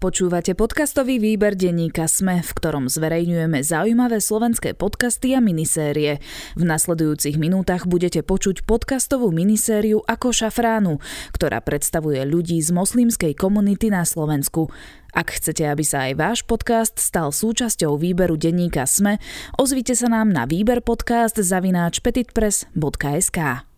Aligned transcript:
Počúvate 0.00 0.56
podcastový 0.56 1.20
výber 1.20 1.52
denníka 1.52 2.08
Sme, 2.08 2.40
v 2.40 2.50
ktorom 2.56 2.88
zverejňujeme 2.88 3.60
zaujímavé 3.60 4.24
slovenské 4.24 4.72
podcasty 4.72 5.36
a 5.36 5.44
minisérie. 5.44 6.24
V 6.56 6.64
nasledujúcich 6.64 7.36
minútach 7.36 7.84
budete 7.84 8.24
počuť 8.24 8.64
podcastovú 8.64 9.28
minisériu 9.28 10.00
Ako 10.08 10.32
šafránu, 10.32 11.04
ktorá 11.36 11.60
predstavuje 11.60 12.16
ľudí 12.24 12.56
z 12.64 12.72
moslimskej 12.72 13.36
komunity 13.36 13.92
na 13.92 14.08
Slovensku. 14.08 14.72
Ak 15.12 15.36
chcete, 15.36 15.68
aby 15.68 15.84
sa 15.84 16.08
aj 16.08 16.12
váš 16.16 16.38
podcast 16.48 16.96
stal 16.96 17.28
súčasťou 17.28 18.00
výberu 18.00 18.40
denníka 18.40 18.88
Sme, 18.88 19.20
ozvite 19.60 19.92
sa 19.92 20.08
nám 20.08 20.32
na 20.32 20.48
výber 20.48 20.80
podcast 20.80 21.36
zavináč 21.36 22.00
petitpress.sk. 22.00 23.68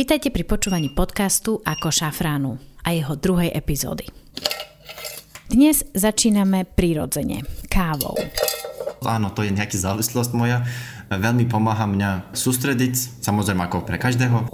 Vítajte 0.00 0.32
pri 0.32 0.44
počúvaní 0.48 0.96
podcastu 0.96 1.60
Ako 1.60 1.92
šafránu 1.92 2.73
a 2.84 2.92
jeho 2.92 3.16
druhej 3.16 3.50
epizódy. 3.56 4.04
Dnes 5.48 5.84
začíname 5.96 6.68
prirodzene, 6.68 7.44
kávou. 7.72 8.16
Áno, 9.04 9.28
to 9.32 9.44
je 9.44 9.52
nejaká 9.52 9.76
závislosť 9.76 10.32
moja. 10.36 10.64
Veľmi 11.12 11.44
pomáha 11.48 11.84
mňa 11.84 12.32
sústrediť, 12.32 13.20
samozrejme 13.20 13.68
ako 13.68 13.84
pre 13.84 14.00
každého. 14.00 14.48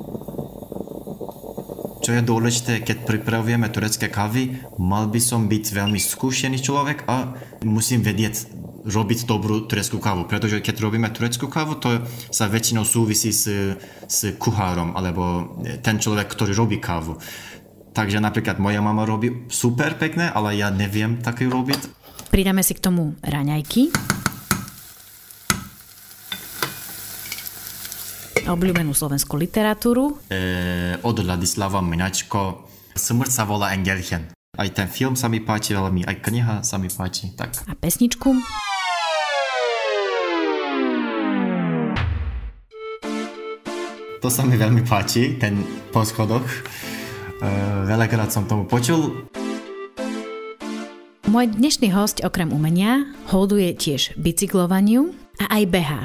Čo 2.01 2.11
je 2.17 2.23
dôležité, 2.25 2.73
keď 2.83 3.07
pripravujeme 3.07 3.71
turecké 3.71 4.11
kávy, 4.11 4.59
mal 4.81 5.07
by 5.07 5.21
som 5.21 5.47
byť 5.47 5.65
veľmi 5.71 6.01
skúšený 6.01 6.59
človek 6.59 7.07
a 7.07 7.37
musím 7.63 8.03
vedieť 8.03 8.51
robiť 8.81 9.29
dobrú 9.29 9.69
tureckú 9.69 10.01
kávu, 10.01 10.25
pretože 10.25 10.65
keď 10.65 10.81
robíme 10.81 11.13
tureckú 11.13 11.53
kávu, 11.53 11.77
to 11.77 12.01
sa 12.33 12.49
väčšinou 12.49 12.89
súvisí 12.89 13.29
s, 13.29 13.45
s 14.09 14.19
kuchárom, 14.41 14.97
alebo 14.97 15.55
ten 15.85 16.01
človek, 16.01 16.33
ktorý 16.33 16.57
robí 16.57 16.81
kávu. 16.81 17.21
Takže 18.01 18.17
napríklad 18.17 18.57
moja 18.57 18.81
mama 18.81 19.05
robí 19.05 19.45
super 19.53 19.93
pekné, 20.01 20.33
ale 20.33 20.57
ja 20.57 20.73
neviem 20.73 21.21
také 21.21 21.45
robiť. 21.45 22.01
Pridáme 22.33 22.65
si 22.65 22.73
k 22.73 22.81
tomu 22.81 23.13
raňajky. 23.21 23.93
Obľúbenú 28.49 28.97
slovenskú 28.97 29.37
literatúru. 29.37 30.17
E, 30.33 30.97
od 31.05 31.17
Ladislava 31.21 31.85
Minačko. 31.85 32.65
Smrť 32.97 33.29
sa 33.29 33.45
volá 33.45 33.77
Engelchen. 33.77 34.33
Aj 34.57 34.69
ten 34.73 34.89
film 34.89 35.13
sa 35.13 35.29
mi 35.29 35.45
páči 35.45 35.77
veľmi, 35.77 36.09
aj 36.09 36.17
kniha 36.25 36.55
sa 36.65 36.81
mi 36.81 36.89
páči. 36.89 37.37
Tak. 37.37 37.69
A 37.69 37.77
pesničku? 37.77 38.33
To 44.25 44.29
sa 44.33 44.41
mi 44.49 44.57
veľmi 44.57 44.89
páči, 44.89 45.37
ten 45.37 45.61
po 45.93 46.01
schodoch. 46.01 46.49
Eh, 47.41 47.49
veľakrát 47.89 48.29
som 48.29 48.45
tomu 48.45 48.69
počul. 48.69 49.25
Môj 51.25 51.47
dnešný 51.57 51.89
host 51.89 52.21
okrem 52.21 52.53
umenia 52.53 53.09
holduje 53.33 53.73
tiež 53.73 54.13
bicyklovaniu 54.21 55.17
a 55.41 55.49
aj 55.49 55.63
behá. 55.73 56.03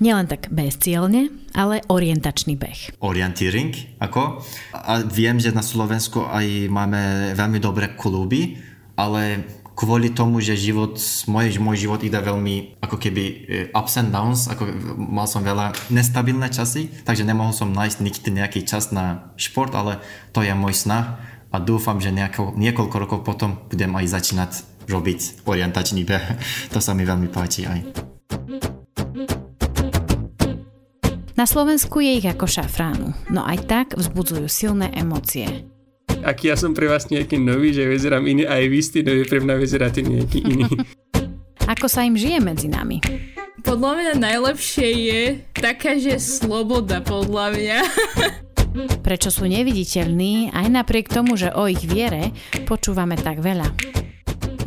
Nielen 0.00 0.30
tak 0.30 0.48
bezcielne, 0.48 1.28
ale 1.52 1.84
orientačný 1.92 2.56
beh. 2.56 3.02
Orientíring, 3.04 4.00
ako? 4.00 4.40
A 4.72 5.04
viem, 5.04 5.36
že 5.36 5.52
na 5.52 5.60
Slovensku 5.60 6.24
aj 6.24 6.72
máme 6.72 7.34
veľmi 7.36 7.58
dobré 7.60 7.92
kluby, 7.92 8.56
ale 8.96 9.44
kvôli 9.78 10.10
tomu, 10.10 10.42
že 10.42 10.58
život, 10.58 10.98
môj, 11.30 11.62
môj 11.62 11.86
život 11.86 12.02
ide 12.02 12.18
veľmi 12.18 12.82
ako 12.82 12.98
keby 12.98 13.22
e, 13.22 13.34
ups 13.70 13.94
and 14.02 14.10
downs, 14.10 14.50
ako 14.50 14.66
mal 14.98 15.30
som 15.30 15.46
veľa 15.46 15.70
nestabilné 15.94 16.50
časy, 16.50 16.90
takže 17.06 17.22
nemohol 17.22 17.54
som 17.54 17.70
nájsť 17.70 18.02
nikdy 18.02 18.28
nejaký 18.42 18.66
čas 18.66 18.90
na 18.90 19.30
šport, 19.38 19.70
ale 19.78 20.02
to 20.34 20.42
je 20.42 20.50
môj 20.50 20.74
snah 20.74 21.22
a 21.54 21.56
dúfam, 21.62 22.02
že 22.02 22.10
nejako, 22.10 22.58
niekoľko 22.58 22.96
rokov 22.98 23.18
potom 23.22 23.62
budem 23.70 23.94
aj 23.94 24.18
začínať 24.18 24.50
robiť 24.90 25.46
orientačný 25.46 26.02
beh. 26.02 26.26
To 26.74 26.82
sa 26.82 26.90
mi 26.98 27.06
veľmi 27.06 27.30
páči 27.30 27.70
aj. 27.70 27.78
Na 31.38 31.46
Slovensku 31.46 32.02
je 32.02 32.18
ich 32.18 32.26
ako 32.26 32.50
šafránu, 32.50 33.14
no 33.30 33.46
aj 33.46 33.70
tak 33.70 33.86
vzbudzujú 33.94 34.50
silné 34.50 34.90
emócie 34.90 35.70
aký 36.24 36.50
ja 36.52 36.56
som 36.58 36.74
pre 36.74 36.90
vás 36.90 37.10
nejaký 37.10 37.38
nový, 37.38 37.74
že 37.74 37.86
vyzerám 37.86 38.24
iný, 38.26 38.44
aj 38.46 38.62
vy 38.66 38.80
ste 38.80 38.98
nový, 39.02 39.22
pre 39.26 39.38
mňa 39.42 39.54
vyzeráte 39.58 40.00
nejaký 40.02 40.38
iný. 40.44 40.70
Ako 41.68 41.84
sa 41.84 42.06
im 42.06 42.16
žije 42.16 42.40
medzi 42.40 42.68
nami? 42.70 43.04
Podľa 43.60 43.90
mňa 44.00 44.12
najlepšie 44.16 44.88
je 44.88 45.22
taká, 45.52 46.00
že 46.00 46.16
sloboda, 46.16 47.04
podľa 47.04 47.46
mňa. 47.52 47.78
Prečo 49.06 49.28
sú 49.28 49.44
neviditeľní, 49.44 50.54
aj 50.54 50.66
napriek 50.70 51.12
tomu, 51.12 51.36
že 51.36 51.52
o 51.52 51.68
ich 51.68 51.82
viere 51.84 52.32
počúvame 52.64 53.18
tak 53.20 53.44
veľa. 53.44 53.68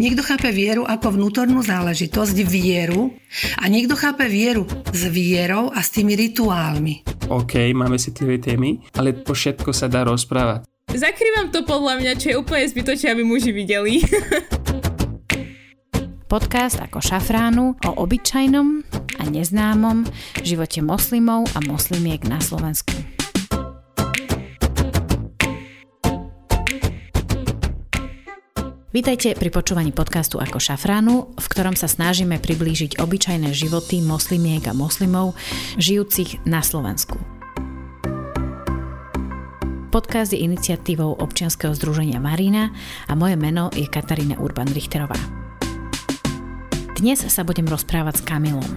Niekto 0.01 0.25
chápe 0.25 0.49
vieru 0.49 0.81
ako 0.81 1.13
vnútornú 1.13 1.61
záležitosť, 1.61 2.37
vieru, 2.41 3.13
a 3.61 3.69
niekto 3.69 3.93
chápe 3.93 4.25
vieru 4.25 4.65
s 4.89 5.05
vierou 5.09 5.69
a 5.69 5.79
s 5.81 5.93
tými 5.93 6.17
rituálmi. 6.17 7.05
OK, 7.29 7.69
máme 7.71 8.01
citlivé 8.01 8.41
témy, 8.41 8.81
ale 8.97 9.13
po 9.13 9.37
všetko 9.37 9.69
sa 9.69 9.85
dá 9.85 10.01
rozprávať. 10.01 10.70
Zakrývam 10.91 11.55
to 11.55 11.63
podľa 11.63 12.03
mňa, 12.03 12.11
čo 12.19 12.27
je 12.31 12.35
úplne 12.35 12.67
zbytočné, 12.67 13.15
aby 13.15 13.23
muži 13.23 13.55
videli. 13.55 14.03
Podcast 16.31 16.83
ako 16.83 16.99
šafránu 16.99 17.79
o 17.79 17.91
obyčajnom 17.95 18.83
a 19.19 19.23
neznámom 19.27 20.03
živote 20.43 20.83
moslimov 20.83 21.47
a 21.55 21.63
moslimiek 21.63 22.27
na 22.27 22.43
Slovensku. 22.43 22.91
Vítajte 28.91 29.39
pri 29.39 29.47
počúvaní 29.47 29.95
podcastu 29.95 30.43
ako 30.43 30.59
šafránu, 30.59 31.39
v 31.39 31.45
ktorom 31.47 31.79
sa 31.79 31.87
snažíme 31.87 32.43
priblížiť 32.43 32.99
obyčajné 32.99 33.55
životy 33.55 34.03
moslimiek 34.03 34.67
a 34.67 34.75
moslimov 34.75 35.39
žijúcich 35.79 36.43
na 36.43 36.59
Slovensku. 36.59 37.30
Podcast 39.91 40.31
je 40.31 40.39
iniciatívou 40.39 41.19
občianskeho 41.19 41.75
združenia 41.75 42.15
Marina 42.15 42.71
a 43.11 43.13
moje 43.19 43.35
meno 43.35 43.67
je 43.75 43.83
Katarína 43.91 44.39
Urban-Richterová. 44.39 45.19
Dnes 46.95 47.19
sa 47.19 47.43
budem 47.43 47.67
rozprávať 47.67 48.17
s 48.17 48.25
Kamilom. 48.25 48.71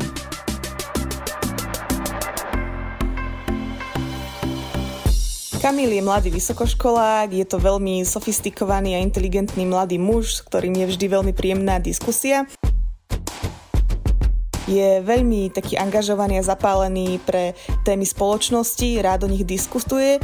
Kamil 5.63 5.95
je 5.95 6.03
mladý 6.03 6.35
vysokoškolák, 6.35 7.31
je 7.31 7.47
to 7.47 7.63
veľmi 7.63 8.03
sofistikovaný 8.03 8.99
a 8.99 9.05
inteligentný 9.07 9.71
mladý 9.71 10.03
muž, 10.03 10.43
s 10.43 10.45
ktorým 10.51 10.75
je 10.83 10.99
vždy 10.99 11.07
veľmi 11.15 11.31
príjemná 11.31 11.79
diskusia. 11.79 12.43
Je 14.67 14.99
veľmi 14.99 15.55
taký 15.55 15.79
angažovaný 15.79 16.43
a 16.43 16.49
zapálený 16.51 17.23
pre 17.23 17.55
témy 17.87 18.03
spoločnosti, 18.03 18.99
rád 18.99 19.25
o 19.25 19.31
nich 19.31 19.47
diskutuje. 19.47 20.19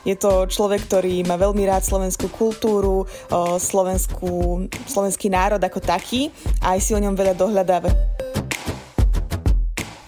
Je 0.00 0.16
to 0.16 0.48
človek, 0.48 0.88
ktorý 0.88 1.28
má 1.28 1.36
veľmi 1.36 1.60
rád 1.68 1.84
slovenskú 1.84 2.32
kultúru, 2.32 3.04
slovenskú, 3.60 4.64
slovenský 4.88 5.28
národ 5.28 5.60
ako 5.60 5.80
taký 5.84 6.32
a 6.64 6.72
aj 6.72 6.80
si 6.80 6.96
o 6.96 7.02
ňom 7.02 7.12
veľa 7.12 7.34
dohľadáva. 7.36 7.92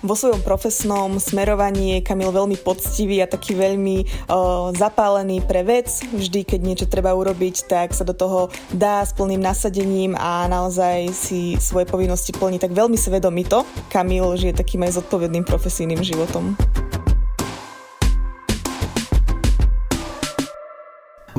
Vo 0.03 0.19
svojom 0.19 0.43
profesnom 0.43 1.15
smerovaní 1.23 1.95
je 1.95 1.99
Kamil 2.03 2.35
veľmi 2.35 2.59
poctivý 2.59 3.23
a 3.23 3.31
taký 3.31 3.55
veľmi 3.55 4.03
o, 4.03 4.75
zapálený 4.75 5.47
pre 5.47 5.63
vec. 5.63 5.95
Vždy, 6.11 6.43
keď 6.43 6.59
niečo 6.59 6.87
treba 6.91 7.15
urobiť, 7.15 7.71
tak 7.71 7.95
sa 7.95 8.03
do 8.03 8.11
toho 8.11 8.51
dá 8.75 9.07
s 9.07 9.15
plným 9.15 9.39
nasadením 9.39 10.19
a 10.19 10.51
naozaj 10.51 11.07
si 11.15 11.55
svoje 11.63 11.87
povinnosti 11.87 12.35
plní 12.35 12.59
tak 12.59 12.75
veľmi 12.75 12.99
svedomito. 12.99 13.63
Kamil 13.95 14.27
žije 14.35 14.59
takým 14.59 14.83
aj 14.83 14.99
zodpovedným 14.99 15.47
profesijným 15.47 16.03
životom. 16.03 16.59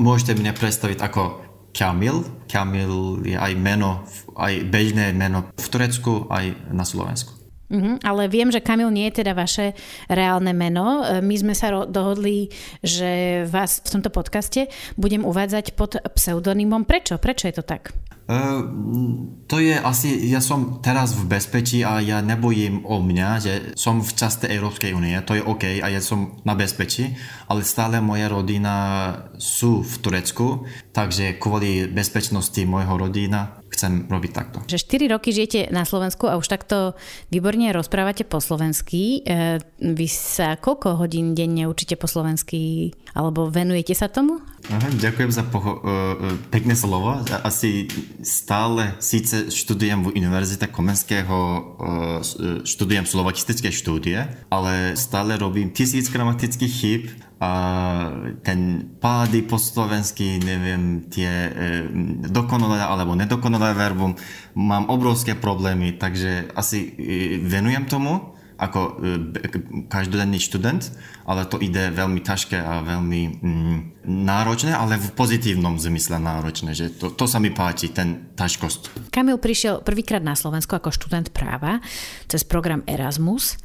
Môžete 0.04 0.36
mňa 0.36 0.52
predstaviť 0.60 1.00
ako 1.00 1.22
Kamil. 1.72 2.28
Kamil 2.52 3.24
je 3.24 3.40
aj 3.40 3.56
meno, 3.56 4.04
aj 4.36 4.68
bežné 4.68 5.16
meno 5.16 5.48
v 5.56 5.68
Turecku, 5.72 6.28
aj 6.28 6.60
na 6.76 6.84
Slovensku. 6.84 7.33
Mm-hmm, 7.74 8.06
ale 8.06 8.30
viem, 8.30 8.54
že 8.54 8.62
Kamil 8.62 8.94
nie 8.94 9.10
je 9.10 9.26
teda 9.26 9.34
vaše 9.34 9.74
reálne 10.06 10.54
meno. 10.54 11.02
E, 11.02 11.26
my 11.26 11.36
sme 11.42 11.54
sa 11.58 11.74
ro- 11.74 11.90
dohodli, 11.90 12.54
že 12.86 13.44
vás 13.50 13.82
v 13.82 13.98
tomto 13.98 14.14
podcaste 14.14 14.70
budem 14.94 15.26
uvádzať 15.26 15.74
pod 15.74 15.98
pseudonymom. 15.98 16.86
Prečo? 16.86 17.18
Prečo 17.18 17.50
je 17.50 17.56
to 17.58 17.66
tak? 17.66 17.98
Uh, 18.24 18.64
to 19.52 19.60
je 19.60 19.76
asi, 19.76 20.32
ja 20.32 20.40
som 20.40 20.80
teraz 20.80 21.12
v 21.12 21.28
bezpečí 21.28 21.84
a 21.84 22.00
ja 22.00 22.24
nebojím 22.24 22.88
o 22.88 23.04
mňa, 23.04 23.30
že 23.44 23.54
som 23.76 24.00
v 24.00 24.16
časti 24.16 24.48
Európskej 24.48 24.96
únie, 24.96 25.12
to 25.28 25.36
je 25.36 25.44
OK 25.44 25.84
a 25.84 25.92
ja 25.92 26.00
som 26.00 26.40
na 26.48 26.56
bezpečí, 26.56 27.20
ale 27.52 27.68
stále 27.68 28.00
moja 28.00 28.32
rodina 28.32 28.76
sú 29.36 29.84
v 29.84 29.94
Turecku, 30.00 30.64
takže 30.96 31.36
kvôli 31.36 31.92
bezpečnosti 31.92 32.64
môjho 32.64 32.96
rodina 32.96 33.60
chcem 33.74 34.06
robiť 34.08 34.32
takto. 34.32 34.58
Že 34.70 35.10
4 35.10 35.14
roky 35.18 35.30
žijete 35.34 35.74
na 35.74 35.84
Slovensku 35.84 36.30
a 36.30 36.38
už 36.38 36.46
takto 36.46 36.94
výborne 37.34 37.74
rozprávate 37.74 38.24
po 38.24 38.38
slovensky. 38.38 39.26
E, 39.26 39.60
vy 39.82 40.08
sa 40.08 40.56
koľko 40.56 41.02
hodín 41.02 41.34
denne 41.34 41.66
učíte 41.66 41.98
po 41.98 42.06
slovensky 42.06 42.94
alebo 43.14 43.50
venujete 43.50 43.94
sa 43.98 44.10
tomu? 44.10 44.42
Aha, 44.72 44.90
ďakujem 44.96 45.28
za 45.28 45.44
poho- 45.44 45.84
uh, 45.84 46.40
pekné 46.48 46.72
slovo. 46.72 47.20
Asi 47.44 47.92
stále 48.24 48.96
síce 49.04 49.52
študujem 49.52 50.08
v 50.08 50.16
Univerzite 50.24 50.72
Komenského, 50.72 51.38
študujem 52.64 53.04
slovakistické 53.04 53.70
štúdie, 53.76 54.24
ale 54.48 54.96
stále 54.96 55.36
robím 55.36 55.76
tisíc 55.76 56.08
gramatických 56.08 56.74
chyb 56.74 57.04
ten 58.44 58.60
pády 59.00 59.42
po 59.44 59.58
slovensky, 59.58 60.38
neviem, 60.40 61.08
tie 61.10 61.30
e, 61.30 61.52
dokonalé 62.30 62.84
alebo 62.84 63.18
nedokonalé 63.18 63.74
verbum, 63.74 64.16
mám 64.54 64.88
obrovské 64.88 65.34
problémy, 65.34 65.98
takže 65.98 66.54
asi 66.54 66.94
e, 66.94 67.42
venujem 67.42 67.90
tomu 67.90 68.34
ako 68.58 68.80
e, 68.80 69.90
každodenný 69.90 70.40
študent, 70.40 70.94
ale 71.26 71.50
to 71.50 71.58
ide 71.60 71.92
veľmi 71.92 72.22
ťažké 72.22 72.58
a 72.60 72.86
veľmi 72.86 73.22
mm, 73.42 73.78
náročné, 74.06 74.72
ale 74.72 75.02
v 75.02 75.10
pozitívnom 75.18 75.82
zmysle 75.82 76.22
náročné, 76.22 76.78
že 76.78 76.94
to, 76.94 77.12
to 77.12 77.26
sa 77.26 77.42
mi 77.42 77.50
páči, 77.50 77.92
ten 77.92 78.32
ťažkosť. 78.38 79.10
Kamil 79.10 79.42
prišiel 79.42 79.82
prvýkrát 79.82 80.22
na 80.22 80.38
Slovensko 80.38 80.78
ako 80.78 80.94
študent 80.94 81.34
práva 81.34 81.82
cez 82.30 82.46
program 82.46 82.86
Erasmus. 82.86 83.58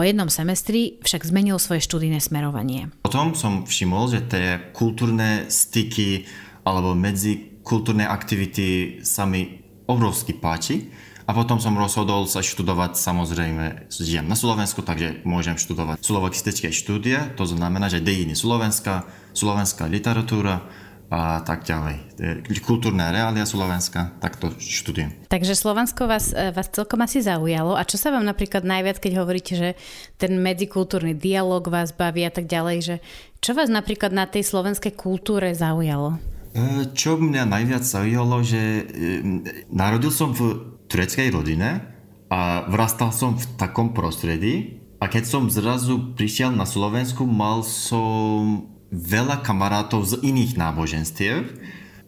Po 0.00 0.08
jednom 0.08 0.32
semestri 0.32 0.96
však 1.04 1.28
zmenil 1.28 1.60
svoje 1.60 1.84
študijné 1.84 2.24
smerovanie. 2.24 2.88
Potom 3.04 3.36
som 3.36 3.68
všimol, 3.68 4.08
že 4.08 4.24
tie 4.24 4.72
kultúrne 4.72 5.44
styky 5.52 6.24
alebo 6.64 6.96
medzikultúrne 6.96 8.08
aktivity 8.08 9.04
sa 9.04 9.28
mi 9.28 9.60
obrovsky 9.84 10.32
páči. 10.32 10.88
A 11.28 11.36
potom 11.36 11.60
som 11.60 11.76
rozhodol 11.76 12.24
sa 12.24 12.40
študovať, 12.40 12.96
samozrejme, 12.96 13.92
žijem 13.92 14.24
na 14.24 14.40
Slovensku, 14.40 14.80
takže 14.80 15.20
môžem 15.28 15.60
študovať 15.60 16.00
slovakistické 16.00 16.72
štúdie, 16.72 17.36
to 17.36 17.44
znamená, 17.44 17.92
že 17.92 18.00
dejiny 18.00 18.32
Slovenska, 18.32 19.04
slovenská 19.36 19.84
literatúra, 19.84 20.64
a 21.10 21.42
tak 21.42 21.66
ďalej. 21.66 22.22
Kultúrne 22.62 23.10
reália 23.10 23.42
Slovenska, 23.42 24.14
tak 24.22 24.38
to 24.38 24.54
študujem. 24.62 25.10
Takže 25.26 25.58
Slovensko 25.58 26.06
vás, 26.06 26.30
e, 26.30 26.54
vás 26.54 26.70
celkom 26.70 27.02
asi 27.02 27.18
zaujalo. 27.18 27.74
A 27.74 27.82
čo 27.82 27.98
sa 27.98 28.14
vám 28.14 28.22
napríklad 28.22 28.62
najviac, 28.62 29.02
keď 29.02 29.12
hovoríte, 29.18 29.58
že 29.58 29.68
ten 30.22 30.38
medzikultúrny 30.38 31.18
dialog 31.18 31.66
vás 31.66 31.90
baví 31.90 32.22
a 32.22 32.30
tak 32.30 32.46
ďalej, 32.46 32.78
že 32.78 32.94
čo 33.42 33.58
vás 33.58 33.66
napríklad 33.66 34.14
na 34.14 34.30
tej 34.30 34.46
slovenskej 34.46 34.94
kultúre 34.94 35.50
zaujalo? 35.50 36.22
E, 36.54 36.86
čo 36.94 37.18
mňa 37.18 37.42
najviac 37.42 37.82
zaujalo, 37.82 38.46
že 38.46 38.62
e, 38.62 38.82
narodil 39.66 40.14
som 40.14 40.30
v 40.30 40.78
tureckej 40.86 41.34
rodine 41.34 41.90
a 42.30 42.70
vrastal 42.70 43.10
som 43.10 43.34
v 43.34 43.44
takom 43.58 43.90
prostredí 43.90 44.78
a 45.02 45.10
keď 45.10 45.26
som 45.26 45.50
zrazu 45.50 46.14
prišiel 46.14 46.54
na 46.54 46.70
Slovensku, 46.70 47.26
mal 47.26 47.66
som 47.66 48.70
veľa 48.90 49.42
kamarátov 49.46 50.02
z 50.06 50.18
iných 50.22 50.58
náboženstiev 50.58 51.46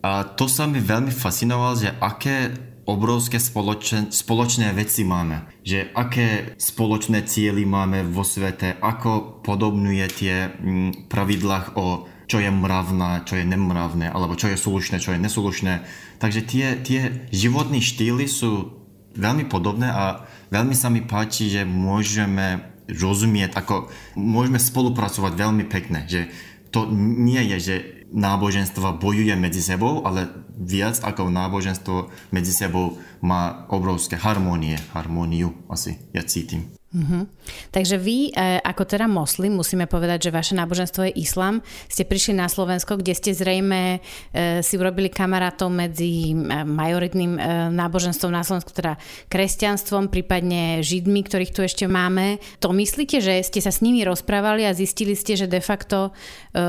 a 0.03 0.27
to 0.27 0.51
sa 0.51 0.67
mi 0.67 0.83
veľmi 0.83 1.15
fascinovalo, 1.15 1.79
že 1.79 1.95
aké 2.03 2.51
obrovské 2.83 3.39
spoločen, 3.39 4.11
spoločné 4.11 4.75
veci 4.75 5.07
máme. 5.07 5.47
Že 5.63 5.95
aké 5.95 6.59
spoločné 6.59 7.23
cieľy 7.23 7.63
máme 7.63 8.03
vo 8.11 8.27
svete, 8.27 8.75
ako 8.83 9.43
podobnuje 9.47 10.05
tie 10.11 10.51
mm, 10.51 11.07
pravidlách 11.07 11.79
o 11.79 12.11
čo 12.27 12.41
je 12.41 12.49
mravné, 12.49 13.29
čo 13.29 13.37
je 13.37 13.45
nemravné, 13.45 14.09
alebo 14.09 14.35
čo 14.41 14.49
je 14.49 14.57
slušné, 14.57 15.05
čo 15.05 15.13
je 15.13 15.21
neslušné. 15.21 15.85
Takže 16.17 16.41
tie, 16.49 16.81
tie 16.81 17.29
životné 17.29 17.85
štýly 17.85 18.25
sú 18.25 18.73
veľmi 19.13 19.45
podobné 19.53 19.93
a 19.93 20.25
veľmi 20.49 20.73
sa 20.73 20.89
mi 20.89 21.05
páči, 21.05 21.53
že 21.53 21.69
môžeme 21.69 22.73
rozumieť, 22.89 23.53
ako 23.53 23.93
môžeme 24.17 24.57
spolupracovať 24.57 25.33
veľmi 25.37 25.65
pekne, 25.69 26.09
že 26.09 26.33
to 26.73 26.89
nie 26.97 27.41
je, 27.55 27.59
že 27.61 27.77
náboženstva 28.13 28.97
bojuje 28.97 29.33
medzi 29.37 29.61
sebou, 29.61 30.05
ale 30.05 30.29
viac 30.57 31.01
ako 31.01 31.29
náboženstvo 31.33 32.13
medzi 32.33 32.53
sebou 32.53 33.01
má 33.25 33.69
obrovské 33.73 34.17
harmonie, 34.17 34.81
harmóniu 34.93 35.53
asi, 35.69 36.01
ja 36.17 36.25
cítim. 36.25 36.82
Uh-huh. 36.93 37.25
Takže 37.73 37.97
vy, 37.97 38.37
e, 38.37 38.61
ako 38.61 38.85
teda 38.85 39.09
moslim, 39.09 39.57
musíme 39.57 39.89
povedať, 39.89 40.29
že 40.29 40.37
vaše 40.37 40.53
náboženstvo 40.53 41.09
je 41.09 41.25
islam, 41.25 41.65
ste 41.89 42.05
prišli 42.05 42.37
na 42.37 42.53
Slovensko, 42.53 43.01
kde 43.01 43.17
ste 43.17 43.33
zrejme 43.33 43.99
e, 44.33 44.61
si 44.61 44.77
urobili 44.77 45.09
kamarátov 45.09 45.73
medzi 45.73 46.33
e, 46.33 46.63
majoritným 46.69 47.33
e, 47.37 47.41
náboženstvom 47.73 48.29
na 48.29 48.45
Slovensku, 48.45 48.77
teda 48.77 49.01
kresťanstvom, 49.33 50.13
prípadne 50.13 50.85
židmi, 50.85 51.25
ktorých 51.25 51.55
tu 51.57 51.65
ešte 51.65 51.89
máme. 51.89 52.37
To 52.61 52.77
myslíte, 52.77 53.25
že 53.25 53.41
ste 53.41 53.65
sa 53.65 53.73
s 53.73 53.81
nimi 53.81 54.05
rozprávali 54.05 54.69
a 54.69 54.77
zistili 54.77 55.17
ste, 55.17 55.33
že 55.33 55.49
de 55.49 55.65
facto 55.65 56.13
e, 56.53 56.61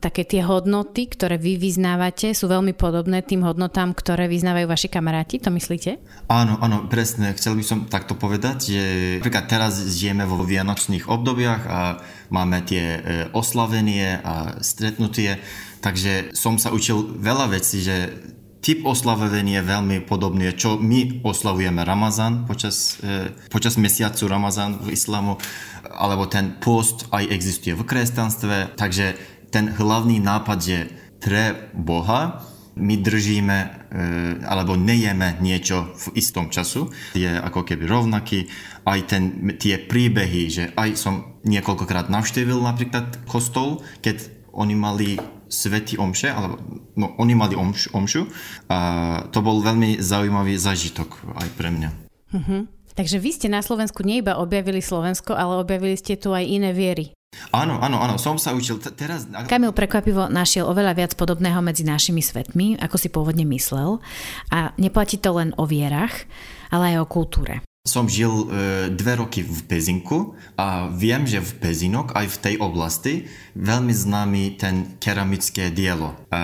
také 0.00 0.24
tie 0.24 0.40
hodnoty, 0.40 1.12
ktoré 1.12 1.36
vy 1.36 1.60
vyznávate, 1.60 2.32
sú 2.32 2.48
veľmi 2.48 2.72
podobné 2.72 3.20
tým 3.20 3.44
hodnotám, 3.44 3.92
ktoré 3.92 4.24
vyznávajú 4.24 4.66
vaši 4.72 4.88
kamaráti? 4.88 5.36
To 5.44 5.52
myslíte? 5.52 6.00
Áno, 6.32 6.56
áno, 6.64 6.88
presne. 6.88 7.36
Chcel 7.36 7.60
by 7.60 7.64
som 7.66 7.78
takto 7.86 8.16
povedať, 8.16 8.72
že 8.72 8.84
napríklad 9.20 9.44
teraz 9.46 9.65
teraz 9.66 9.82
žijeme 9.98 10.22
vo 10.30 10.46
vianočných 10.46 11.10
obdobiach 11.10 11.62
a 11.66 11.98
máme 12.30 12.62
tie 12.62 12.84
e, 12.86 13.00
oslavenie 13.34 14.22
a 14.22 14.62
stretnutie, 14.62 15.42
takže 15.82 16.30
som 16.38 16.54
sa 16.54 16.70
učil 16.70 17.18
veľa 17.18 17.50
vecí, 17.50 17.82
že 17.82 18.14
typ 18.62 18.86
oslavenia 18.86 19.58
je 19.58 19.66
veľmi 19.66 20.06
podobný, 20.06 20.54
čo 20.54 20.78
my 20.78 21.26
oslavujeme 21.26 21.82
Ramazan 21.82 22.46
počas, 22.46 23.02
e, 23.02 23.34
počas 23.50 23.74
mesiacu 23.74 24.30
Ramazan 24.30 24.86
v 24.86 24.94
islamu, 24.94 25.34
alebo 25.82 26.30
ten 26.30 26.62
post 26.62 27.10
aj 27.10 27.26
existuje 27.26 27.74
v 27.74 27.82
kresťanstve, 27.82 28.78
takže 28.78 29.18
ten 29.50 29.74
hlavný 29.74 30.22
nápad 30.22 30.58
je 30.62 30.86
pre 31.18 31.74
Boha 31.74 32.38
my 32.76 32.94
držíme 33.00 33.56
e, 33.58 33.68
alebo 34.44 34.76
nejeme 34.76 35.40
niečo 35.40 35.96
v 35.96 36.20
istom 36.20 36.52
času, 36.52 36.92
je 37.16 37.28
ako 37.28 37.64
keby 37.64 37.88
rovnaký. 37.88 38.52
Aj 38.84 39.00
ten, 39.08 39.56
tie 39.56 39.80
príbehy, 39.80 40.42
že 40.52 40.64
aj 40.76 40.90
som 41.00 41.40
niekoľkokrát 41.48 42.12
navštívil 42.12 42.60
napríklad 42.60 43.24
kostol, 43.24 43.80
keď 44.04 44.28
oni 44.52 44.76
mali 44.76 45.08
svety 45.48 45.96
omše, 45.96 46.28
alebo 46.28 46.60
no, 46.98 47.16
oni 47.16 47.34
mali 47.38 47.54
omš, 47.56 47.94
omšu 47.94 48.26
a 48.68 48.78
to 49.30 49.40
bol 49.40 49.62
veľmi 49.62 50.02
zaujímavý 50.02 50.58
zažitok 50.58 51.22
aj 51.38 51.48
pre 51.54 51.70
mňa. 51.70 51.90
Uh-huh. 52.34 52.62
Takže 52.96 53.20
vy 53.20 53.30
ste 53.30 53.48
na 53.52 53.60
Slovensku 53.60 54.02
nie 54.02 54.24
iba 54.24 54.40
objavili 54.40 54.80
Slovensko, 54.80 55.36
ale 55.36 55.60
objavili 55.60 55.94
ste 55.94 56.16
tu 56.16 56.32
aj 56.32 56.44
iné 56.44 56.72
viery. 56.72 57.15
Áno, 57.52 57.78
áno, 57.80 58.00
áno, 58.00 58.16
som 58.20 58.36
sa 58.36 58.52
učil 58.52 58.80
t- 58.80 58.92
teraz... 58.92 59.28
Kamil 59.48 59.72
prekvapivo 59.72 60.28
našiel 60.28 60.68
oveľa 60.68 60.92
viac 60.96 61.12
podobného 61.16 61.60
medzi 61.64 61.86
našimi 61.86 62.20
svetmi, 62.20 62.76
ako 62.80 62.96
si 62.96 63.08
pôvodne 63.08 63.44
myslel. 63.48 64.00
A 64.52 64.76
neplatí 64.76 65.16
to 65.20 65.36
len 65.36 65.52
o 65.56 65.64
vierach, 65.64 66.26
ale 66.72 66.96
aj 66.96 67.04
o 67.04 67.06
kultúre. 67.08 67.54
Som 67.86 68.10
žil 68.10 68.28
e, 68.28 68.46
dve 68.90 69.14
roky 69.22 69.46
v 69.46 69.62
Pezinku 69.62 70.34
a 70.58 70.90
viem, 70.90 71.22
že 71.22 71.38
v 71.38 71.54
Pezinok, 71.62 72.18
aj 72.18 72.26
v 72.34 72.40
tej 72.42 72.54
oblasti, 72.58 73.30
veľmi 73.54 73.94
známy 73.94 74.58
ten 74.58 74.98
keramické 74.98 75.70
dielo. 75.70 76.10
E, 76.10 76.34
e, 76.34 76.42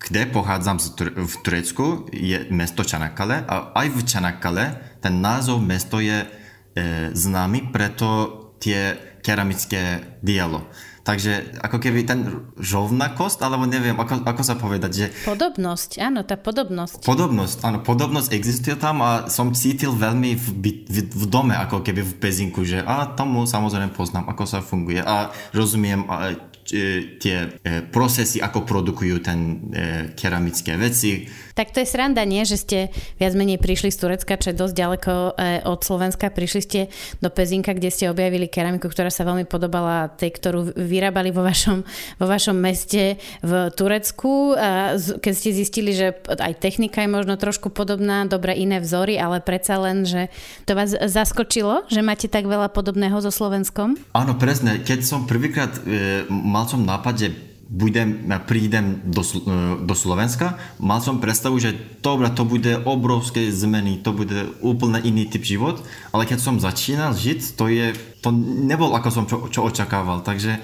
kde 0.00 0.32
pochádzam 0.32 0.80
z, 0.80 1.12
v 1.12 1.34
Turecku, 1.44 2.08
je 2.08 2.48
mesto 2.48 2.88
Čanakkale 2.88 3.44
a 3.44 3.76
aj 3.76 3.86
v 3.92 4.00
Čanakkale 4.00 4.64
ten 5.04 5.20
názov 5.20 5.60
mesto 5.60 6.00
je 6.00 6.24
e, 6.24 6.28
známy, 7.12 7.68
preto 7.68 8.37
tie 8.58 8.98
keramické 9.22 10.02
dielo. 10.22 10.66
Takže 11.08 11.56
ako 11.64 11.80
keby 11.80 12.04
ten 12.04 12.20
rovnakosť, 12.60 13.40
alebo 13.40 13.64
neviem, 13.64 13.96
ako, 13.96 14.28
ako 14.28 14.42
sa 14.44 14.60
povedať, 14.60 14.90
že... 14.92 15.06
Podobnosť, 15.24 16.04
áno, 16.04 16.20
tá 16.20 16.36
podobnosť. 16.36 17.00
Podobnosť, 17.00 17.64
áno, 17.64 17.80
podobnosť 17.80 18.28
existuje 18.36 18.76
tam 18.76 19.00
a 19.00 19.24
som 19.32 19.56
cítil 19.56 19.96
veľmi 19.96 20.36
v, 20.36 20.46
v, 20.84 20.96
v 21.08 21.24
dome, 21.24 21.56
ako 21.56 21.80
keby 21.80 22.04
v 22.04 22.12
Pezinku, 22.20 22.60
že 22.60 22.84
a 22.84 23.08
tomu 23.08 23.48
samozrejme 23.48 23.96
poznám, 23.96 24.28
ako 24.28 24.44
sa 24.44 24.60
funguje 24.60 25.00
a 25.00 25.32
rozumiem 25.56 26.04
a, 26.12 26.36
tie 27.18 27.36
e, 27.64 27.82
procesy, 27.88 28.44
ako 28.44 28.68
produkujú 28.68 29.16
ten 29.24 29.38
e, 29.40 29.52
keramické 30.12 30.76
veci, 30.76 31.24
tak 31.58 31.74
to 31.74 31.82
je 31.82 31.90
sranda, 31.90 32.22
nie? 32.22 32.46
Že 32.46 32.56
ste 32.62 32.78
viac 33.18 33.34
menej 33.34 33.58
prišli 33.58 33.90
z 33.90 33.98
Turecka, 33.98 34.38
čo 34.38 34.54
je 34.54 34.60
dosť 34.62 34.74
ďaleko 34.78 35.10
e, 35.10 35.30
od 35.66 35.82
Slovenska. 35.82 36.30
Prišli 36.30 36.60
ste 36.62 36.80
do 37.18 37.34
Pezinka, 37.34 37.74
kde 37.74 37.90
ste 37.90 38.06
objavili 38.06 38.46
keramiku, 38.46 38.86
ktorá 38.86 39.10
sa 39.10 39.26
veľmi 39.26 39.42
podobala 39.42 40.06
tej, 40.06 40.38
ktorú 40.38 40.78
vyrábali 40.78 41.34
vo 41.34 41.42
vašom, 41.42 41.82
vo 42.22 42.26
vašom 42.30 42.54
meste 42.54 43.18
v 43.42 43.74
Turecku. 43.74 44.54
A 44.54 44.94
keď 45.18 45.32
ste 45.34 45.50
zistili, 45.50 45.90
že 45.98 46.14
aj 46.30 46.62
technika 46.62 47.02
je 47.02 47.10
možno 47.10 47.34
trošku 47.34 47.74
podobná, 47.74 48.22
dobre 48.30 48.54
iné 48.54 48.78
vzory, 48.78 49.18
ale 49.18 49.42
predsa 49.42 49.82
len, 49.82 50.06
že 50.06 50.30
to 50.62 50.78
vás 50.78 50.94
zaskočilo, 50.94 51.90
že 51.90 52.06
máte 52.06 52.30
tak 52.30 52.46
veľa 52.46 52.70
podobného 52.70 53.18
so 53.18 53.34
Slovenskom? 53.34 53.98
Áno, 54.14 54.38
presne. 54.38 54.78
Keď 54.78 55.02
som 55.02 55.26
prvýkrát 55.26 55.74
e, 55.82 56.30
mal 56.58 56.66
som 56.66 56.82
nápad, 56.82 57.14
že 57.14 57.28
budem, 57.68 58.26
prídem 58.48 59.04
do, 59.06 59.22
e, 59.22 59.38
do 59.84 59.94
Slovenska, 59.94 60.58
mal 60.82 60.98
som 60.98 61.22
predstavu, 61.22 61.60
že 61.60 61.76
dobre, 62.02 62.32
to 62.34 62.42
bude 62.48 62.80
obrovské 62.82 63.52
zmeny, 63.52 64.00
to 64.02 64.10
bude 64.10 64.58
úplne 64.64 64.98
iný 65.04 65.28
typ 65.28 65.44
život, 65.44 65.84
ale 66.10 66.26
keď 66.26 66.38
som 66.42 66.56
začínal 66.58 67.14
žiť, 67.14 67.54
to, 67.54 67.68
je, 67.68 67.92
to 68.24 68.32
nebol 68.66 68.90
ako 68.96 69.08
som 69.12 69.24
čo, 69.28 69.46
čo 69.52 69.68
očakával, 69.68 70.24
takže 70.24 70.58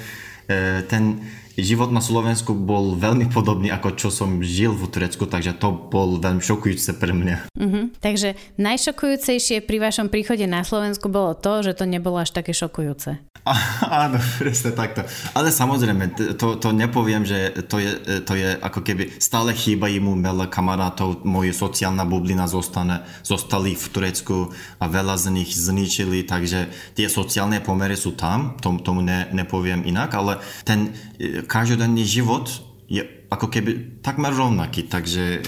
e, 0.49 0.83
ten 0.89 1.23
život 1.59 1.91
na 1.95 2.03
Slovensku 2.03 2.57
bol 2.57 2.99
veľmi 2.99 3.31
podobný 3.31 3.71
ako 3.71 3.95
čo 3.95 4.09
som 4.11 4.43
žil 4.43 4.75
v 4.75 4.91
Turecku, 4.91 5.27
takže 5.27 5.55
to 5.59 5.71
bol 5.71 6.19
veľmi 6.19 6.43
šokujúce 6.43 6.97
pre 6.99 7.15
mňa. 7.15 7.37
Uh-huh. 7.55 7.91
Takže 8.03 8.35
najšokujúcejšie 8.59 9.63
pri 9.63 9.77
vašom 9.79 10.11
príchode 10.11 10.47
na 10.51 10.67
Slovensku 10.67 11.07
bolo 11.07 11.37
to, 11.39 11.63
že 11.63 11.79
to 11.79 11.85
nebolo 11.87 12.19
až 12.19 12.35
také 12.35 12.51
šokujúce. 12.51 13.23
Áno, 14.05 14.17
presne 14.41 14.73
takto. 14.73 15.05
Ale 15.37 15.53
samozrejme, 15.53 16.35
to, 16.41 16.57
to 16.57 16.69
nepoviem, 16.73 17.29
že 17.29 17.53
to 17.69 17.77
je, 17.77 18.25
to 18.25 18.33
je 18.35 18.57
ako 18.57 18.81
keby 18.81 19.21
stále 19.21 19.53
chýbajú 19.53 20.01
mu 20.01 20.17
veľa 20.17 20.49
kamarátov, 20.49 21.21
moje 21.29 21.53
sociálna 21.53 22.09
bublina 22.09 22.49
zostane, 22.49 23.05
zostali 23.21 23.77
v 23.77 23.87
Turecku 23.93 24.49
a 24.81 24.85
veľa 24.89 25.21
z 25.21 25.27
nich 25.29 25.53
zničili, 25.53 26.25
takže 26.25 26.73
tie 26.97 27.07
sociálne 27.07 27.61
pomery 27.61 28.01
sú 28.01 28.17
tam, 28.17 28.57
tom, 28.65 28.81
tomu 28.81 29.05
ne, 29.05 29.29
nepoviem 29.37 29.85
inak, 29.85 30.17
ale 30.17 30.41
ten 30.65 30.97
e, 31.21 31.44
každodenný 31.47 32.05
život 32.05 32.51
je 32.89 33.05
ako 33.33 33.49
keby 33.49 34.01
takmer 34.05 34.31
rovnaký, 34.31 34.87
takže 34.87 35.25
e, 35.25 35.39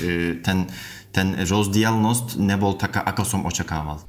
ten, 0.41 0.67
ten 1.13 1.37
rozdielnosť 1.37 2.41
nebol 2.41 2.75
taká, 2.75 3.05
ako 3.05 3.23
som 3.23 3.41
očakával. 3.45 4.03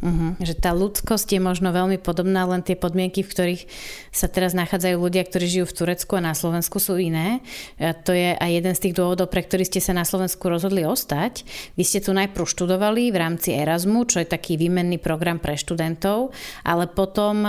Uh-huh. 0.00 0.32
Že 0.40 0.54
tá 0.56 0.72
ľudskosť 0.72 1.36
je 1.36 1.40
možno 1.40 1.70
veľmi 1.70 2.00
podobná, 2.00 2.48
len 2.48 2.64
tie 2.64 2.74
podmienky, 2.74 3.20
v 3.20 3.30
ktorých 3.30 3.62
sa 4.10 4.26
teraz 4.26 4.56
nachádzajú 4.56 4.96
ľudia, 4.96 5.22
ktorí 5.28 5.46
žijú 5.46 5.66
v 5.68 5.76
Turecku 5.76 6.16
a 6.16 6.24
na 6.24 6.34
Slovensku 6.34 6.80
sú 6.80 6.96
iné. 6.96 7.44
A 7.76 7.92
to 7.92 8.16
je 8.16 8.32
aj 8.32 8.50
jeden 8.50 8.74
z 8.74 8.82
tých 8.88 8.96
dôvodov, 8.96 9.28
pre 9.28 9.44
ktorý 9.44 9.68
ste 9.68 9.78
sa 9.78 9.92
na 9.92 10.08
Slovensku 10.08 10.40
rozhodli 10.48 10.88
ostať. 10.88 11.44
Vy 11.76 11.84
ste 11.84 12.00
tu 12.00 12.16
najprv 12.16 12.48
študovali 12.48 13.12
v 13.12 13.16
rámci 13.20 13.52
Erasmu, 13.52 14.08
čo 14.08 14.24
je 14.24 14.28
taký 14.28 14.56
výmenný 14.56 14.96
program 14.96 15.36
pre 15.36 15.54
študentov, 15.54 16.32
ale 16.64 16.88
potom 16.88 17.44
um, 17.44 17.48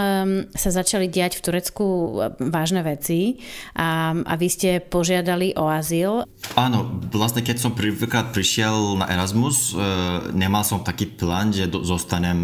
sa 0.51 0.69
začali 0.69 1.07
diať 1.07 1.39
v 1.39 1.43
Turecku 1.47 1.85
um, 1.87 2.11
vážne 2.51 2.83
veci 2.83 3.39
a, 3.73 4.11
a 4.11 4.33
vy 4.35 4.47
ste 4.51 4.69
požiadali 4.83 5.55
o 5.55 5.71
azyl. 5.71 6.27
Áno, 6.59 6.99
vlastne 7.15 7.45
keď 7.45 7.57
som 7.63 7.71
prvýkrát 7.71 8.35
prišiel 8.35 8.99
na 8.99 9.05
Erasmus, 9.07 9.71
e, 9.71 9.75
nemal 10.33 10.65
som 10.65 10.81
taký 10.81 11.05
plán, 11.05 11.53
že 11.53 11.69
zostanem 11.85 12.40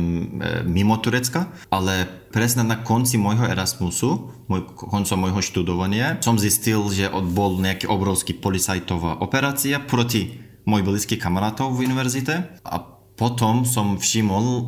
mimo 0.66 0.96
Turecka, 0.98 1.52
ale 1.70 2.08
presne 2.32 2.64
na 2.64 2.80
konci 2.82 3.16
môjho 3.20 3.46
Erasmusu, 3.46 4.34
môj, 4.50 4.66
koncom 4.74 5.18
môjho 5.18 5.42
študovania, 5.44 6.18
som 6.24 6.40
zistil, 6.40 6.86
že 6.90 7.10
bol 7.12 7.60
nejaký 7.60 7.90
obrovský 7.90 8.38
policajtová 8.38 9.20
operácia 9.20 9.82
proti 9.84 10.40
môj 10.68 10.84
blízky 10.84 11.16
kamarátov 11.16 11.72
v 11.72 11.88
univerzite 11.88 12.60
a 12.68 12.97
potom 13.18 13.66
som 13.66 13.98
všimol, 13.98 14.46
eh, 14.46 14.64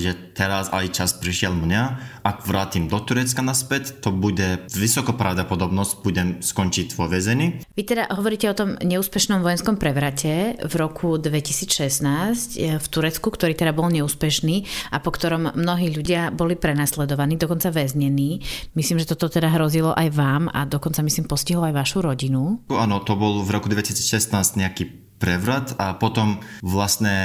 že 0.00 0.12
teraz 0.32 0.72
aj 0.72 0.96
čas 0.96 1.10
prišiel 1.20 1.52
mňa. 1.52 1.82
Ak 2.24 2.48
vrátim 2.48 2.88
do 2.88 2.96
Turecka 2.96 3.44
naspäť, 3.44 4.00
to 4.00 4.08
bude 4.08 4.64
vysoko 4.72 5.12
pravdepodobnosť, 5.12 5.92
budem 6.00 6.28
skončiť 6.40 6.96
vo 6.96 7.04
väzení. 7.06 7.60
Vy 7.76 7.82
teda 7.84 8.08
hovoríte 8.08 8.48
o 8.48 8.56
tom 8.56 8.80
neúspešnom 8.80 9.44
vojenskom 9.44 9.76
prevrate 9.76 10.56
v 10.64 10.74
roku 10.80 11.20
2016 11.20 12.56
eh, 12.56 12.80
v 12.80 12.86
Turecku, 12.88 13.28
ktorý 13.28 13.52
teda 13.52 13.76
bol 13.76 13.92
neúspešný 13.92 14.88
a 14.88 15.04
po 15.04 15.12
ktorom 15.12 15.52
mnohí 15.52 15.92
ľudia 15.92 16.32
boli 16.32 16.56
prenasledovaní, 16.56 17.36
dokonca 17.36 17.68
väznení. 17.68 18.40
Myslím, 18.72 19.04
že 19.04 19.12
toto 19.12 19.28
teda 19.28 19.52
hrozilo 19.52 19.92
aj 19.92 20.08
vám 20.08 20.48
a 20.48 20.64
dokonca 20.64 21.04
myslím 21.04 21.28
postihlo 21.28 21.68
aj 21.68 21.76
vašu 21.76 22.00
rodinu. 22.00 22.64
Áno, 22.72 23.04
to 23.04 23.12
bol 23.12 23.44
v 23.44 23.52
roku 23.52 23.68
2016 23.68 24.32
nejaký 24.56 25.03
prevrat 25.18 25.78
a 25.78 25.94
potom 25.94 26.42
vlastne 26.60 27.16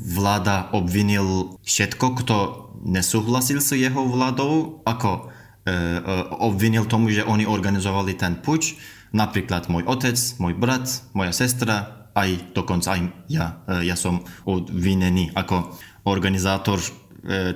vláda 0.00 0.70
obvinil 0.76 1.58
všetko, 1.64 2.06
kto 2.22 2.36
nesúhlasil 2.84 3.60
s 3.60 3.76
jeho 3.76 4.06
vládou, 4.08 4.84
ako 4.88 5.10
e, 5.10 5.20
e, 5.20 6.00
obvinil 6.40 6.88
tomu, 6.88 7.12
že 7.12 7.26
oni 7.26 7.44
organizovali 7.44 8.16
ten 8.16 8.40
puč, 8.40 8.76
napríklad 9.12 9.68
môj 9.68 9.84
otec, 9.84 10.16
môj 10.40 10.54
brat, 10.56 10.86
moja 11.12 11.32
sestra, 11.34 12.08
aj 12.16 12.54
dokonca 12.56 12.96
aj 12.96 13.00
ja. 13.28 13.60
E, 13.68 13.86
ja 13.86 13.96
som 13.96 14.24
obvinený 14.48 15.32
ako 15.36 15.76
organizátor 16.08 16.80
e, 16.80 16.90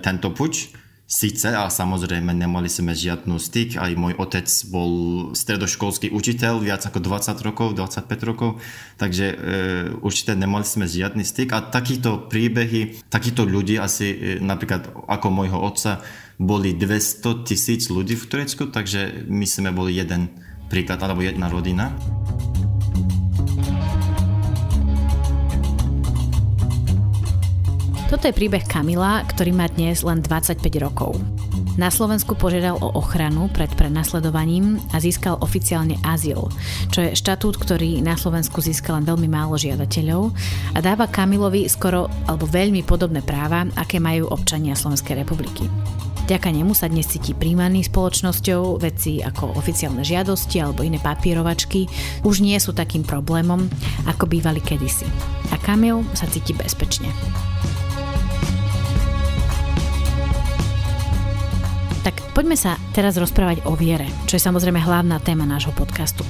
tento 0.00 0.30
puč. 0.36 0.74
Sice 1.14 1.54
a 1.54 1.71
samozrejme 1.71 2.35
nemali 2.35 2.66
sme 2.66 2.90
žiadnu 2.90 3.38
styk, 3.38 3.78
aj 3.78 3.94
môj 3.94 4.18
otec 4.18 4.50
bol 4.66 4.92
stredoškolský 5.30 6.11
učiteľ 6.11 6.59
viac 6.59 6.83
ako 6.83 6.99
20 6.99 7.38
rokov, 7.38 7.78
25 7.78 8.11
rokov, 8.26 8.59
takže 8.99 9.26
e, 9.30 9.37
určite 10.02 10.35
nemali 10.35 10.66
sme 10.66 10.90
žiadny 10.90 11.23
styk 11.23 11.54
a 11.54 11.62
takýto 11.71 12.26
príbehy, 12.26 13.06
takýto 13.14 13.47
ľudí 13.47 13.78
asi 13.78 14.11
e, 14.11 14.16
napríklad 14.42 14.90
ako 14.90 15.26
môjho 15.30 15.62
otca 15.62 16.02
boli 16.42 16.75
200 16.75 17.47
tisíc 17.47 17.87
ľudí 17.94 18.18
v 18.18 18.26
Turecku, 18.26 18.75
takže 18.75 19.30
my 19.30 19.47
sme 19.47 19.71
boli 19.71 19.94
jeden 19.94 20.35
príklad 20.66 20.99
alebo 20.99 21.23
jedna 21.23 21.47
rodina. 21.47 21.94
Toto 28.14 28.30
je 28.30 28.38
príbeh 28.47 28.62
Kamila, 28.71 29.26
ktorý 29.26 29.50
má 29.50 29.66
dnes 29.66 30.06
len 30.06 30.23
25 30.23 30.62
rokov. 30.78 31.18
Na 31.75 31.90
Slovensku 31.90 32.38
požiadal 32.38 32.78
o 32.78 32.94
ochranu 32.94 33.50
pred 33.50 33.66
prenasledovaním 33.75 34.78
a 34.94 35.02
získal 35.02 35.35
oficiálne 35.42 35.99
azyl, 36.06 36.47
čo 36.94 37.02
je 37.02 37.18
štatút, 37.18 37.59
ktorý 37.59 37.99
na 38.06 38.14
Slovensku 38.14 38.62
získal 38.62 39.02
len 39.02 39.11
veľmi 39.11 39.26
málo 39.26 39.59
žiadateľov 39.59 40.30
a 40.30 40.78
dáva 40.78 41.11
Kamilovi 41.11 41.66
skoro 41.66 42.06
alebo 42.30 42.47
veľmi 42.47 42.87
podobné 42.87 43.18
práva, 43.18 43.66
aké 43.75 43.99
majú 43.99 44.30
občania 44.30 44.78
Slovenskej 44.78 45.18
republiky. 45.18 45.66
Vďaka 46.30 46.54
nemu 46.54 46.71
sa 46.71 46.87
dnes 46.87 47.11
cíti 47.11 47.35
príjmaný 47.35 47.90
spoločnosťou, 47.90 48.78
veci 48.78 49.26
ako 49.26 49.59
oficiálne 49.59 50.06
žiadosti 50.06 50.62
alebo 50.62 50.87
iné 50.87 51.02
papírovačky 51.02 51.90
už 52.23 52.47
nie 52.47 52.62
sú 52.62 52.78
takým 52.78 53.02
problémom, 53.02 53.66
ako 54.06 54.30
bývali 54.30 54.62
kedysi. 54.62 55.11
A 55.50 55.59
Kamil 55.59 56.06
sa 56.14 56.30
cíti 56.30 56.54
bezpečne. 56.54 57.11
Poďme 62.34 62.58
sa 62.58 62.74
teraz 62.90 63.14
rozprávať 63.14 63.62
o 63.62 63.78
viere, 63.78 64.10
čo 64.26 64.34
je 64.34 64.42
samozrejme 64.42 64.82
hlavná 64.82 65.22
téma 65.22 65.46
nášho 65.46 65.70
podcastu. 65.70 66.26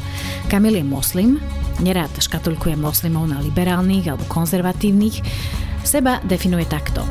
Kamil 0.52 0.76
je 0.76 0.84
moslim, 0.84 1.40
nerád 1.80 2.12
škatulkuje 2.20 2.76
moslimov 2.76 3.24
na 3.24 3.40
liberálnych 3.40 4.12
alebo 4.12 4.28
konzervatívnych, 4.28 5.24
seba 5.80 6.20
definuje 6.20 6.68
takto. 6.68 7.08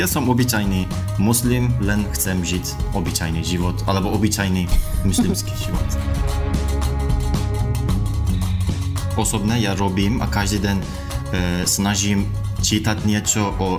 Ja 0.00 0.08
som 0.08 0.32
obyčajný 0.32 0.88
muslim, 1.20 1.68
len 1.84 2.08
chcem 2.16 2.40
žiť 2.40 2.96
obyčajný 2.96 3.44
život, 3.44 3.76
alebo 3.84 4.16
obyčajný 4.16 4.64
muslimský 5.04 5.52
život. 5.68 5.88
Osobne 9.20 9.60
ja 9.60 9.76
robím 9.76 10.24
a 10.24 10.26
každý 10.32 10.64
deň 10.64 10.76
e, 10.80 10.86
snažím 11.68 12.32
čítať 12.64 13.04
niečo 13.04 13.52
o 13.60 13.76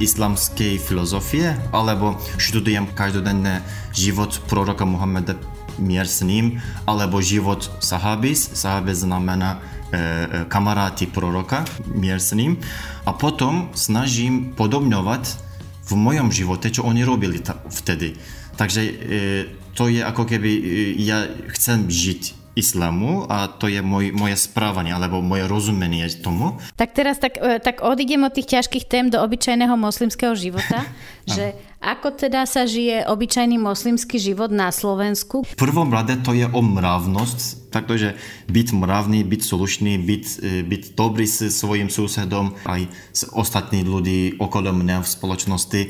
islamskej 0.00 0.76
filozofie, 0.76 1.56
alebo 1.72 2.20
študujem 2.36 2.92
každodenné 2.92 3.64
život 3.96 4.36
proroka 4.44 4.84
Muhammeda 4.84 5.36
mier 5.80 6.08
s 6.08 6.24
ním, 6.24 6.60
alebo 6.84 7.20
život 7.20 7.68
sahabis, 7.80 8.52
sahabis 8.56 9.04
znamená 9.04 9.56
e, 9.56 9.58
e, 9.58 10.02
kamaráti 10.48 11.08
proroka, 11.08 11.64
mier 11.88 12.20
s 12.20 12.32
ním. 12.32 12.60
A 13.04 13.12
potom 13.12 13.72
snažím 13.76 14.52
podobňovať 14.56 15.46
v 15.86 15.92
mojom 15.94 16.28
živote, 16.34 16.68
čo 16.72 16.84
oni 16.84 17.06
robili 17.06 17.38
ta, 17.38 17.56
vtedy. 17.70 18.18
Takže 18.56 18.80
e, 18.82 18.92
to 19.76 19.92
je 19.92 20.00
ako 20.00 20.24
keby 20.24 20.50
e, 20.50 20.62
ja 21.04 21.28
chcem 21.52 21.86
žiť 21.86 22.35
islamu 22.56 23.28
a 23.28 23.52
to 23.52 23.68
je 23.68 23.84
môj, 23.84 24.16
moje 24.16 24.40
správanie 24.40 24.96
alebo 24.96 25.20
moje 25.20 25.44
rozumenie 25.44 26.08
tomu. 26.08 26.56
Tak 26.74 26.96
teraz 26.96 27.20
tak, 27.20 27.36
e, 27.36 27.60
tak 27.60 27.84
odídem 27.84 28.24
od 28.24 28.32
tých 28.32 28.56
ťažkých 28.56 28.88
tém 28.88 29.12
do 29.12 29.20
obyčajného 29.20 29.76
moslimského 29.76 30.32
života, 30.32 30.88
že 31.28 31.52
ako 31.86 32.18
teda 32.18 32.42
sa 32.50 32.66
žije 32.66 33.06
obyčajný 33.06 33.62
moslimský 33.62 34.18
život 34.18 34.50
na 34.50 34.74
Slovensku? 34.74 35.46
V 35.46 35.54
prvom 35.54 35.94
rade 35.94 36.18
to 36.26 36.34
je 36.34 36.42
o 36.50 36.58
mravnosť, 36.58 37.70
takže 37.70 38.18
byť 38.50 38.68
mravný, 38.74 39.22
byť 39.22 39.40
slušný, 39.46 39.94
byť, 40.02 40.24
e, 40.42 40.66
byť 40.66 40.82
dobrý 40.98 41.30
s 41.30 41.46
svojim 41.54 41.86
susedom, 41.86 42.58
aj 42.66 42.90
s 43.14 43.22
ostatní 43.30 43.86
ľudí 43.86 44.34
okolo 44.42 44.74
mňa 44.74 45.06
v 45.06 45.08
spoločnosti. 45.08 45.80
E, 45.86 45.88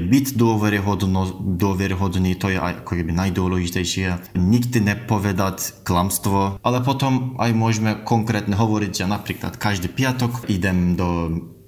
byť 0.00 0.26
dôveryhodný, 0.40 2.32
to 2.40 2.48
je 2.50 2.58
aj 2.58 2.88
ako 2.88 3.04
najdôležitejšie. 3.04 4.40
Nikdy 4.40 4.78
nepovedať 4.88 5.84
klamstvo, 5.84 6.64
ale 6.64 6.80
potom 6.80 7.36
aj 7.36 7.52
môžeme 7.52 7.92
konkrétne 8.08 8.56
hovoriť, 8.56 9.04
že 9.04 9.04
napríklad 9.04 9.60
každý 9.60 9.92
piatok 9.92 10.48
idem 10.48 10.96
do 10.96 11.08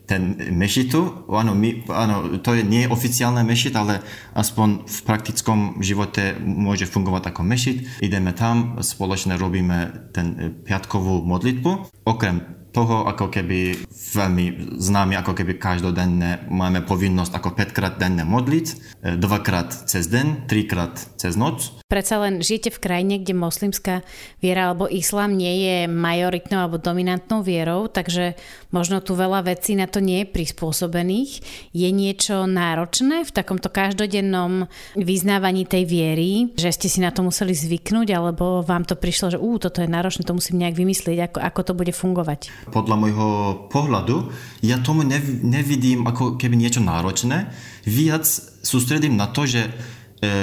ten 0.09 0.41
mešitu, 0.57 1.29
áno, 1.29 1.53
my, 1.53 1.85
áno, 1.93 2.41
to 2.41 2.57
je 2.57 2.65
nie 2.65 2.89
je 2.89 2.93
oficiálne 2.93 3.45
mešit, 3.45 3.77
ale 3.77 4.01
aspoň 4.33 4.89
v 4.89 4.99
praktickom 5.05 5.85
živote 5.85 6.41
môže 6.41 6.89
fungovať 6.89 7.29
ako 7.29 7.45
mešit. 7.45 8.01
Ideme 8.01 8.33
tam, 8.33 8.81
spoločne 8.81 9.37
robíme 9.37 10.09
ten 10.17 10.57
piatkovú 10.65 11.21
modlitbu. 11.29 11.93
okrem 12.09 12.41
toho 12.73 13.09
ako 13.09 13.33
keby 13.33 13.89
veľmi 13.91 14.77
známy, 14.77 15.17
ako 15.19 15.33
keby 15.33 15.57
každodenne 15.57 16.45
máme 16.53 16.85
povinnosť 16.85 17.33
ako 17.35 17.57
5 17.57 17.77
krát 17.77 17.95
denne 17.97 18.23
modliť, 18.29 18.67
e, 18.69 18.75
dvakrát 19.17 19.73
cez 19.89 20.07
deň, 20.09 20.49
trikrát 20.49 20.95
cez 21.17 21.35
noc. 21.35 21.79
Predsa 21.89 22.21
len 22.21 22.45
žijete 22.45 22.69
v 22.69 22.83
krajine, 22.85 23.15
kde 23.17 23.33
moslimská 23.33 24.05
viera 24.45 24.69
alebo 24.69 24.85
islám 24.85 25.33
nie 25.33 25.65
je 25.65 25.77
majoritnou 25.89 26.69
alebo 26.69 26.77
dominantnou 26.77 27.41
vierou, 27.41 27.89
takže 27.89 28.37
možno 28.69 29.01
tu 29.01 29.17
veľa 29.17 29.49
vecí 29.49 29.73
na 29.73 29.89
to 29.89 30.05
nie 30.05 30.23
je 30.23 30.33
prispôsobených. 30.33 31.41
Je 31.73 31.89
niečo 31.89 32.45
náročné 32.45 33.25
v 33.25 33.33
takomto 33.33 33.73
každodennom 33.73 34.69
vyznávaní 35.01 35.65
tej 35.65 35.89
viery, 35.89 36.53
že 36.61 36.77
ste 36.77 36.93
si 36.93 37.01
na 37.01 37.09
to 37.09 37.25
museli 37.25 37.57
zvyknúť, 37.57 38.13
alebo 38.13 38.61
vám 38.61 38.85
to 38.85 38.93
prišlo, 38.93 39.33
že 39.33 39.39
ú, 39.41 39.57
toto 39.57 39.81
je 39.81 39.89
náročné, 39.89 40.29
to 40.29 40.37
musím 40.37 40.61
nejak 40.61 40.77
vymyslieť, 40.77 41.33
ako, 41.33 41.39
ako 41.41 41.61
to 41.65 41.73
bude 41.73 41.93
fungovať? 41.97 42.58
Podľa 42.69 42.97
môjho 42.99 43.29
pohľadu, 43.73 44.35
ja 44.61 44.77
tomu 44.83 45.07
nev, 45.07 45.25
nevidím 45.41 46.05
ako 46.05 46.37
keby 46.37 46.59
niečo 46.59 46.85
náročné. 46.85 47.55
Viac 47.89 48.27
sústredím 48.63 49.17
na 49.17 49.31
to, 49.31 49.49
že 49.49 49.67
e, 49.67 49.71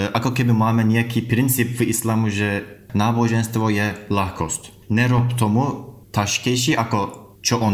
ako 0.10 0.34
keby 0.34 0.56
máme 0.56 0.82
nejaký 0.88 1.28
princíp 1.28 1.78
v 1.78 1.92
islamu, 1.92 2.32
že 2.32 2.66
náboženstvo 2.96 3.68
je 3.70 3.94
ľahkosť. 4.08 4.90
Nerob 4.90 5.36
tomu 5.36 5.94
ťažkejšie, 6.16 6.80
ako 6.80 7.26
čo 7.46 7.62
on 7.62 7.74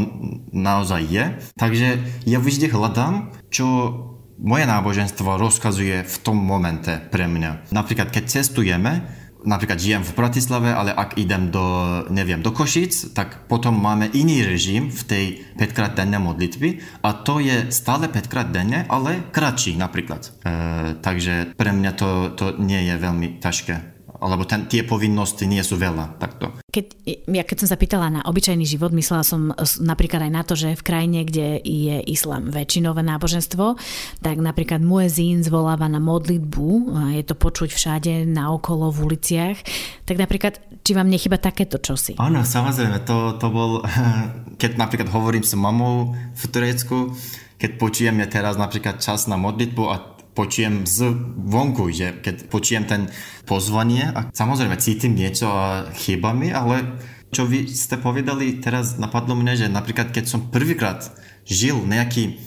naozaj 0.51 1.01
je. 1.07 1.25
Takže 1.55 1.88
ja 2.27 2.43
vždy 2.43 2.67
hľadám, 2.67 3.31
čo 3.48 3.65
moje 4.41 4.65
náboženstvo 4.67 5.38
rozkazuje 5.38 6.03
v 6.03 6.15
tom 6.25 6.36
momente 6.36 6.98
pre 7.13 7.29
mňa. 7.29 7.71
Napríklad, 7.71 8.10
keď 8.10 8.41
cestujeme, 8.41 9.05
napríklad 9.43 9.81
žijem 9.81 10.03
v 10.05 10.15
Bratislave, 10.15 10.69
ale 10.71 10.93
ak 10.93 11.17
idem 11.17 11.50
do, 11.50 11.65
neviem, 12.10 12.41
do 12.41 12.53
Košic, 12.53 13.13
tak 13.13 13.45
potom 13.50 13.74
máme 13.77 14.10
iný 14.13 14.45
režim 14.45 14.93
v 14.93 15.01
tej 15.05 15.25
5 15.57 15.75
krát 15.75 15.93
denne 15.98 16.21
modlitby 16.21 17.01
a 17.01 17.10
to 17.17 17.41
je 17.41 17.69
stále 17.74 18.07
5 18.07 18.31
krát 18.31 18.48
denne, 18.53 18.86
ale 18.88 19.31
kratší 19.33 19.77
napríklad. 19.77 20.21
E, 20.25 20.31
takže 21.01 21.57
pre 21.57 21.71
mňa 21.74 21.91
to, 21.98 22.10
to 22.38 22.45
nie 22.62 22.88
je 22.88 22.95
veľmi 22.98 23.27
ťažké 23.41 23.90
alebo 24.22 24.46
ten, 24.46 24.70
tie 24.70 24.86
povinnosti 24.86 25.50
nie 25.50 25.66
sú 25.66 25.82
veľa 25.82 26.22
takto. 26.22 26.54
Keď, 26.70 26.86
ja 27.25 27.42
keď 27.42 27.58
som 27.66 27.70
sa 27.74 27.78
pýtala 27.82 28.13
na 28.13 28.22
obyčajný 28.22 28.70
život, 28.70 28.94
myslela 28.94 29.25
som 29.25 29.50
napríklad 29.82 30.30
aj 30.30 30.32
na 30.32 30.44
to, 30.46 30.54
že 30.54 30.78
v 30.78 30.86
krajine, 30.86 31.25
kde 31.25 31.58
je 31.58 31.98
islám 32.06 32.54
väčšinové 32.54 33.01
náboženstvo, 33.01 33.82
tak 34.22 34.38
napríklad 34.38 34.86
muezín 34.86 35.42
zvoláva 35.42 35.90
na 35.90 35.98
modlitbu, 35.98 36.94
je 37.18 37.24
to 37.25 37.34
počuť 37.34 37.74
všade 37.74 38.13
naokolo 38.30 38.94
v 38.94 38.98
uliciach, 39.10 39.58
tak 40.06 40.22
napríklad, 40.22 40.62
či 40.86 40.94
vám 40.94 41.10
nechyba 41.10 41.42
takéto 41.42 41.82
čosi? 41.82 42.13
Áno, 42.22 42.46
samozrejme, 42.46 43.01
to, 43.01 43.42
to 43.42 43.48
bol, 43.50 43.82
keď 44.62 44.78
napríklad 44.78 45.10
hovorím 45.10 45.42
s 45.42 45.58
mamou 45.58 46.13
v 46.13 46.44
Turecku, 46.46 47.18
keď 47.62 47.78
počujeme 47.78 48.25
teraz 48.25 48.58
napríklad 48.58 48.98
čas 48.98 49.30
na 49.30 49.38
modlitbu 49.38 49.84
a 49.86 50.11
počujem 50.31 50.88
z 50.88 51.11
vonku, 51.38 51.91
že 51.91 52.15
keď 52.23 52.47
počujem 52.47 52.85
ten 52.88 53.01
pozvanie 53.43 54.09
a 54.11 54.31
samozrejme 54.31 54.79
cítim 54.79 55.15
niečo 55.15 55.51
a 55.51 55.91
chýba 55.91 56.31
mi, 56.31 56.50
ale 56.51 57.00
čo 57.31 57.47
vy 57.47 57.67
ste 57.71 57.95
povedali, 57.95 58.59
teraz 58.59 59.00
napadlo 59.00 59.35
mne, 59.39 59.55
že 59.55 59.67
napríklad 59.71 60.11
keď 60.11 60.25
som 60.27 60.51
prvýkrát 60.51 61.15
žil 61.47 61.79
nejaký 61.88 62.38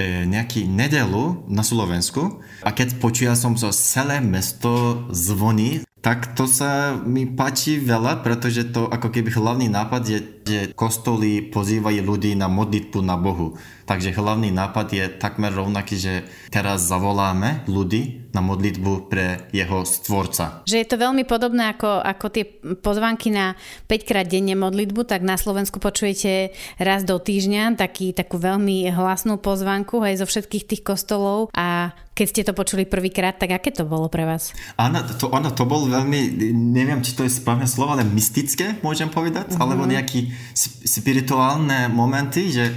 e, 0.00 0.24
nejaký 0.24 0.64
nedelu 0.64 1.44
na 1.48 1.60
Slovensku 1.60 2.40
a 2.64 2.72
keď 2.72 2.96
počul 3.00 3.36
som, 3.36 3.52
že 3.56 3.68
celé 3.76 4.24
mesto 4.24 5.04
zvoní, 5.12 5.84
tak 6.00 6.32
to 6.32 6.48
sa 6.48 6.96
mi 6.96 7.28
páči 7.28 7.76
veľa, 7.76 8.24
pretože 8.24 8.72
to 8.72 8.88
ako 8.88 9.12
keby 9.12 9.28
hlavný 9.36 9.68
nápad 9.68 10.02
je, 10.08 10.18
že 10.40 10.60
kostoly 10.72 11.52
pozývajú 11.52 12.00
ľudí 12.00 12.32
na 12.32 12.48
modlitbu 12.48 12.98
na 13.04 13.20
Bohu. 13.20 13.60
Takže 13.84 14.16
hlavný 14.16 14.48
nápad 14.48 14.86
je 14.96 15.04
takmer 15.12 15.52
rovnaký, 15.52 16.00
že 16.00 16.14
teraz 16.48 16.88
zavoláme 16.88 17.68
ľudí 17.68 18.30
na 18.32 18.40
modlitbu 18.40 19.10
pre 19.10 19.50
jeho 19.50 19.82
stvorca. 19.84 20.62
Že 20.64 20.80
je 20.80 20.88
to 20.88 20.96
veľmi 20.96 21.26
podobné 21.26 21.74
ako, 21.74 22.00
ako 22.00 22.26
tie 22.32 22.44
pozvanky 22.80 23.34
na 23.34 23.58
5 23.90 24.08
krát 24.08 24.24
denne 24.24 24.54
modlitbu, 24.56 25.04
tak 25.04 25.20
na 25.20 25.34
Slovensku 25.34 25.82
počujete 25.82 26.54
raz 26.80 27.02
do 27.02 27.18
týždňa 27.18 27.76
taký, 27.76 28.14
takú 28.14 28.38
veľmi 28.38 28.88
hlasnú 28.94 29.36
pozvanku 29.42 30.00
aj 30.00 30.22
zo 30.22 30.26
všetkých 30.30 30.64
tých 30.64 30.82
kostolov 30.86 31.50
a 31.52 31.92
keď 32.14 32.26
ste 32.26 32.42
to 32.44 32.52
počuli 32.52 32.84
prvýkrát, 32.84 33.38
tak 33.38 33.54
aké 33.54 33.70
to 33.72 33.88
bolo 33.88 34.10
pre 34.12 34.28
vás? 34.28 34.52
Áno, 34.76 35.00
to, 35.06 35.30
áno, 35.32 35.54
to 35.54 35.64
bol 35.64 35.88
veľmi, 35.88 36.52
neviem, 36.52 37.00
či 37.00 37.16
to 37.16 37.24
je 37.24 37.32
správne 37.32 37.64
slovo, 37.64 37.96
ale 37.96 38.04
mystické, 38.04 38.76
môžem 38.84 39.08
povedať, 39.08 39.54
uh-huh. 39.54 39.62
alebo 39.62 39.88
nejaké 39.88 40.28
spirituálne 40.84 41.88
momenty, 41.88 42.52
že 42.52 42.64
e, 42.68 42.74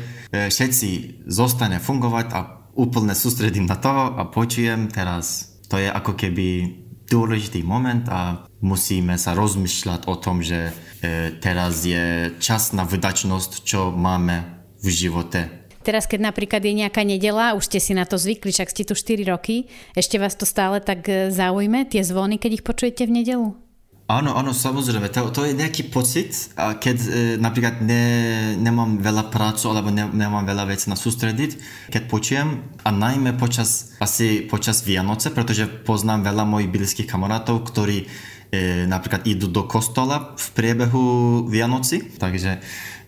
všetci 0.48 1.24
zostane 1.28 1.84
fungovať 1.84 2.26
a 2.32 2.40
úplne 2.74 3.14
sústredím 3.14 3.70
na 3.70 3.78
to 3.78 3.92
a 3.92 4.24
počujem 4.30 4.90
teraz, 4.90 5.58
to 5.70 5.78
je 5.78 5.90
ako 5.90 6.18
keby 6.18 6.80
dôležitý 7.10 7.62
moment 7.62 8.08
a 8.10 8.48
musíme 8.64 9.20
sa 9.20 9.38
rozmýšľať 9.38 10.10
o 10.10 10.16
tom, 10.18 10.42
že 10.42 10.72
e, 10.72 11.36
teraz 11.38 11.84
je 11.86 12.34
čas 12.40 12.72
na 12.74 12.88
vydačnosť, 12.88 13.52
čo 13.62 13.94
máme 13.94 14.64
v 14.84 14.88
živote 14.90 15.63
Teraz, 15.84 16.08
keď 16.08 16.32
napríklad 16.32 16.64
je 16.64 16.74
nejaká 16.74 17.04
nedela, 17.04 17.54
už 17.60 17.68
ste 17.68 17.84
si 17.84 17.92
na 17.92 18.08
to 18.08 18.16
zvykli, 18.16 18.56
však 18.56 18.72
ste 18.72 18.88
tu 18.88 18.96
4 18.96 19.28
roky, 19.28 19.68
ešte 19.94 20.16
vás 20.16 20.34
to 20.40 20.48
stále 20.48 20.80
tak 20.80 21.04
e, 21.12 21.28
zaujme, 21.30 21.84
tie 21.86 22.00
zvony, 22.02 22.40
keď 22.40 22.52
ich 22.58 22.64
počujete 22.64 23.04
v 23.04 23.22
nedelu? 23.22 23.48
Áno, 24.04 24.36
áno, 24.36 24.52
samozrejme, 24.52 25.08
to, 25.08 25.32
to 25.32 25.48
je 25.48 25.56
nejaký 25.56 25.88
pocit, 25.88 26.52
keď 26.60 26.98
e, 27.00 27.10
napríklad 27.40 27.80
ne, 27.80 28.06
nemám 28.60 29.00
veľa 29.00 29.32
prácu 29.32 29.72
alebo 29.72 29.96
ne, 29.96 30.12
nemám 30.12 30.44
veľa 30.44 30.76
vecí 30.76 30.92
na 30.92 31.00
sústrediť, 31.00 31.52
keď 31.88 32.12
počujem 32.12 32.68
a 32.84 32.90
najmä 32.92 33.40
počas, 33.40 33.96
asi 34.04 34.44
počas 34.44 34.84
Vianoce, 34.84 35.32
pretože 35.32 35.72
poznám 35.88 36.28
veľa 36.28 36.44
mojich 36.44 36.68
blízkych 36.68 37.08
kamarátov, 37.08 37.64
ktorí 37.64 38.04
e, 38.04 38.06
napríklad 38.92 39.24
idú 39.24 39.48
do 39.48 39.64
kostola 39.72 40.36
v 40.36 40.48
priebehu 40.52 41.04
Vianoci, 41.48 42.04
takže 42.20 42.60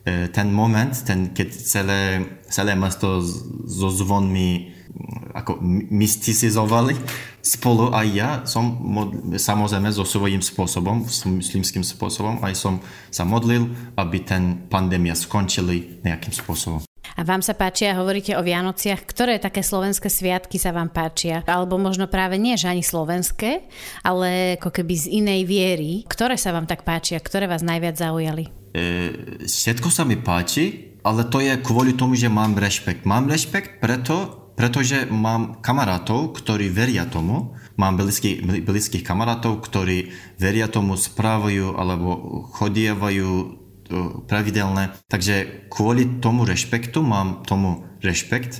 ten 0.06 0.48
moment, 0.54 0.94
ten, 1.02 1.34
keď 1.34 1.50
celé, 1.50 2.02
celé 2.46 2.78
mesto 2.78 3.26
so 3.66 3.90
zvonmi 3.90 4.76
ako 5.36 5.60
mysticizovali 5.92 6.96
spolu 7.44 7.92
aj 7.92 8.08
ja 8.16 8.30
som 8.48 8.64
mod, 8.80 9.38
samozrejme 9.38 9.92
so 9.92 10.08
svojím 10.08 10.40
spôsobom, 10.42 11.06
muslimským 11.06 11.84
spôsobom, 11.84 12.42
aj 12.42 12.54
som 12.56 12.80
sa 13.12 13.28
modlil, 13.28 13.70
aby 14.00 14.18
ten 14.24 14.66
pandémia 14.72 15.14
skončili 15.14 16.02
nejakým 16.02 16.34
spôsobom. 16.34 16.82
A 17.16 17.22
vám 17.22 17.46
sa 17.46 17.54
páčia, 17.54 17.96
hovoríte 17.96 18.34
o 18.36 18.44
Vianociach, 18.44 19.06
ktoré 19.08 19.38
také 19.38 19.62
slovenské 19.62 20.10
sviatky 20.10 20.58
sa 20.58 20.74
vám 20.74 20.90
páčia? 20.92 21.46
Alebo 21.48 21.78
možno 21.80 22.10
práve 22.12 22.36
nie, 22.36 22.58
že 22.58 22.68
ani 22.68 22.84
slovenské, 22.84 23.64
ale 24.04 24.60
ako 24.60 24.74
keby 24.74 24.94
z 24.98 25.06
inej 25.24 25.42
viery. 25.48 26.04
Ktoré 26.10 26.36
sa 26.36 26.52
vám 26.52 26.68
tak 26.68 26.84
páčia? 26.84 27.22
Ktoré 27.22 27.48
vás 27.48 27.64
najviac 27.64 27.96
zaujali? 27.96 28.65
E, 28.76 28.84
všetko 29.48 29.88
sa 29.88 30.04
mi 30.04 30.20
páči, 30.20 31.00
ale 31.08 31.24
to 31.32 31.40
je 31.40 31.56
kvôli 31.64 31.96
tomu, 31.96 32.20
že 32.20 32.28
mám 32.28 32.60
rešpekt. 32.60 33.08
Mám 33.08 33.32
rešpekt 33.32 33.80
preto, 33.80 34.52
pretože 34.60 35.08
mám 35.08 35.64
kamarátov, 35.64 36.36
ktorí 36.36 36.68
veria 36.68 37.08
tomu. 37.08 37.56
Mám 37.80 37.96
blízky, 37.96 38.44
blízkych 38.44 39.04
kamarátov, 39.08 39.64
ktorí 39.64 40.12
veria 40.36 40.68
tomu, 40.68 41.00
správajú 41.00 41.80
alebo 41.80 42.08
chodievajú 42.52 43.32
e, 43.32 43.46
pravidelne. 44.28 44.92
Takže 45.08 45.68
kvôli 45.72 46.20
tomu 46.20 46.44
rešpektu 46.44 47.00
mám 47.00 47.48
tomu 47.48 47.88
rešpekt. 48.04 48.60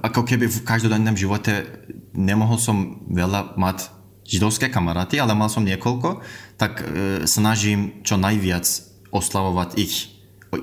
ako 0.00 0.24
keby 0.24 0.48
v 0.48 0.64
každodennom 0.64 1.20
živote 1.20 1.68
nemohol 2.16 2.56
som 2.56 3.04
veľa 3.12 3.60
mať 3.60 3.92
židovské 4.24 4.72
kamaráty, 4.72 5.20
ale 5.20 5.36
mal 5.36 5.52
som 5.52 5.66
niekoľko, 5.66 6.22
tak 6.54 6.86
snažím 7.26 7.98
čo 8.06 8.14
najviac 8.14 8.89
oslavovať 9.10 9.78
ich, 9.78 10.14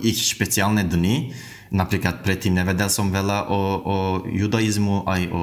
ich 0.04 0.20
špeciálne 0.20 0.84
dny. 0.84 1.36
Napríklad 1.72 2.24
predtým 2.24 2.56
nevedel 2.56 2.88
som 2.88 3.12
veľa 3.12 3.52
o, 3.52 3.60
o 3.84 3.96
judaizmu 4.24 5.04
aj 5.04 5.22
o 5.32 5.42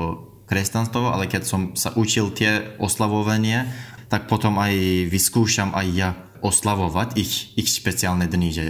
kresťanstvu, 0.48 1.04
ale 1.08 1.28
keď 1.28 1.42
som 1.44 1.62
sa 1.76 1.92
učil 1.96 2.32
tie 2.32 2.76
oslavovanie, 2.80 3.68
tak 4.08 4.28
potom 4.28 4.60
aj 4.60 4.74
vyskúšam 5.08 5.72
aj 5.72 5.86
ja 5.92 6.10
oslavovať 6.44 7.16
ich, 7.16 7.56
ich 7.56 7.68
špeciálne 7.72 8.28
dny, 8.28 8.48
že 8.52 8.64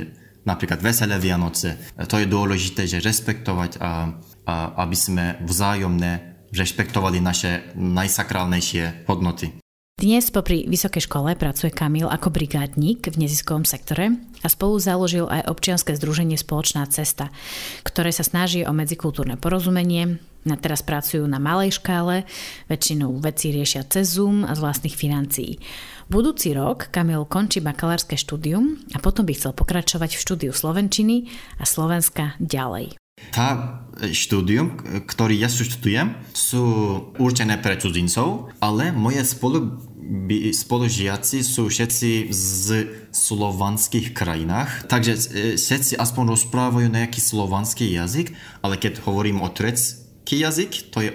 napríklad 0.46 0.78
veselé 0.78 1.18
Vianoce. 1.18 1.74
To 1.98 2.22
je 2.22 2.30
dôležité, 2.30 2.86
že 2.86 3.02
respektovať 3.02 3.82
a, 3.82 4.14
a 4.46 4.54
aby 4.86 4.96
sme 4.96 5.24
vzájomne 5.42 6.34
rešpektovali 6.54 7.18
naše 7.18 7.74
najsakrálnejšie 7.74 9.10
hodnoty. 9.10 9.63
Dnes 9.94 10.26
popri 10.28 10.66
vysokej 10.66 11.06
škole 11.06 11.38
pracuje 11.38 11.70
Kamil 11.70 12.10
ako 12.10 12.28
brigádnik 12.34 13.08
v 13.14 13.24
neziskovom 13.24 13.62
sektore 13.62 14.18
a 14.42 14.46
spolu 14.50 14.76
založil 14.76 15.30
aj 15.30 15.46
občianske 15.46 15.94
združenie 15.94 16.34
Spoločná 16.34 16.82
cesta, 16.90 17.30
ktoré 17.86 18.10
sa 18.10 18.26
snaží 18.26 18.66
o 18.66 18.74
medzikultúrne 18.74 19.38
porozumenie. 19.38 20.18
Na 20.44 20.58
teraz 20.58 20.82
pracujú 20.82 21.24
na 21.30 21.38
malej 21.38 21.78
škále, 21.78 22.26
väčšinou 22.68 23.16
veci 23.22 23.54
riešia 23.54 23.86
cez 23.86 24.18
Zoom 24.18 24.42
a 24.42 24.52
z 24.52 24.60
vlastných 24.66 24.98
financií. 24.98 25.62
Budúci 26.10 26.52
rok 26.52 26.90
Kamil 26.90 27.22
končí 27.24 27.62
bakalárske 27.62 28.18
štúdium 28.18 28.82
a 28.92 29.00
potom 29.00 29.22
by 29.24 29.32
chcel 29.32 29.54
pokračovať 29.54 30.18
v 30.18 30.22
štúdiu 30.26 30.52
Slovenčiny 30.52 31.30
a 31.56 31.64
Slovenska 31.64 32.36
ďalej. 32.42 32.98
Tá 33.34 33.80
štúdium, 34.14 34.78
ktorý 35.06 35.38
ja 35.38 35.50
študujem, 35.50 36.18
sú 36.34 36.64
určené 37.18 37.58
pre 37.58 37.78
cudzincov, 37.78 38.50
ale 38.58 38.90
moje 38.90 39.22
spolu, 39.22 39.78
spolužiaci 40.50 41.42
sú 41.42 41.70
všetci 41.70 42.30
z 42.30 42.66
slovanských 43.14 44.14
krajinách, 44.14 44.90
takže 44.90 45.14
všetci 45.58 45.98
aspoň 45.98 46.24
rozprávajú 46.34 46.90
nejaký 46.90 47.22
slovanský 47.22 47.90
jazyk, 47.94 48.34
ale 48.62 48.78
keď 48.78 49.02
hovorím 49.06 49.42
o 49.42 49.50
turecký 49.50 50.42
jazyk, 50.42 50.90
to 50.90 50.98
je 51.02 51.10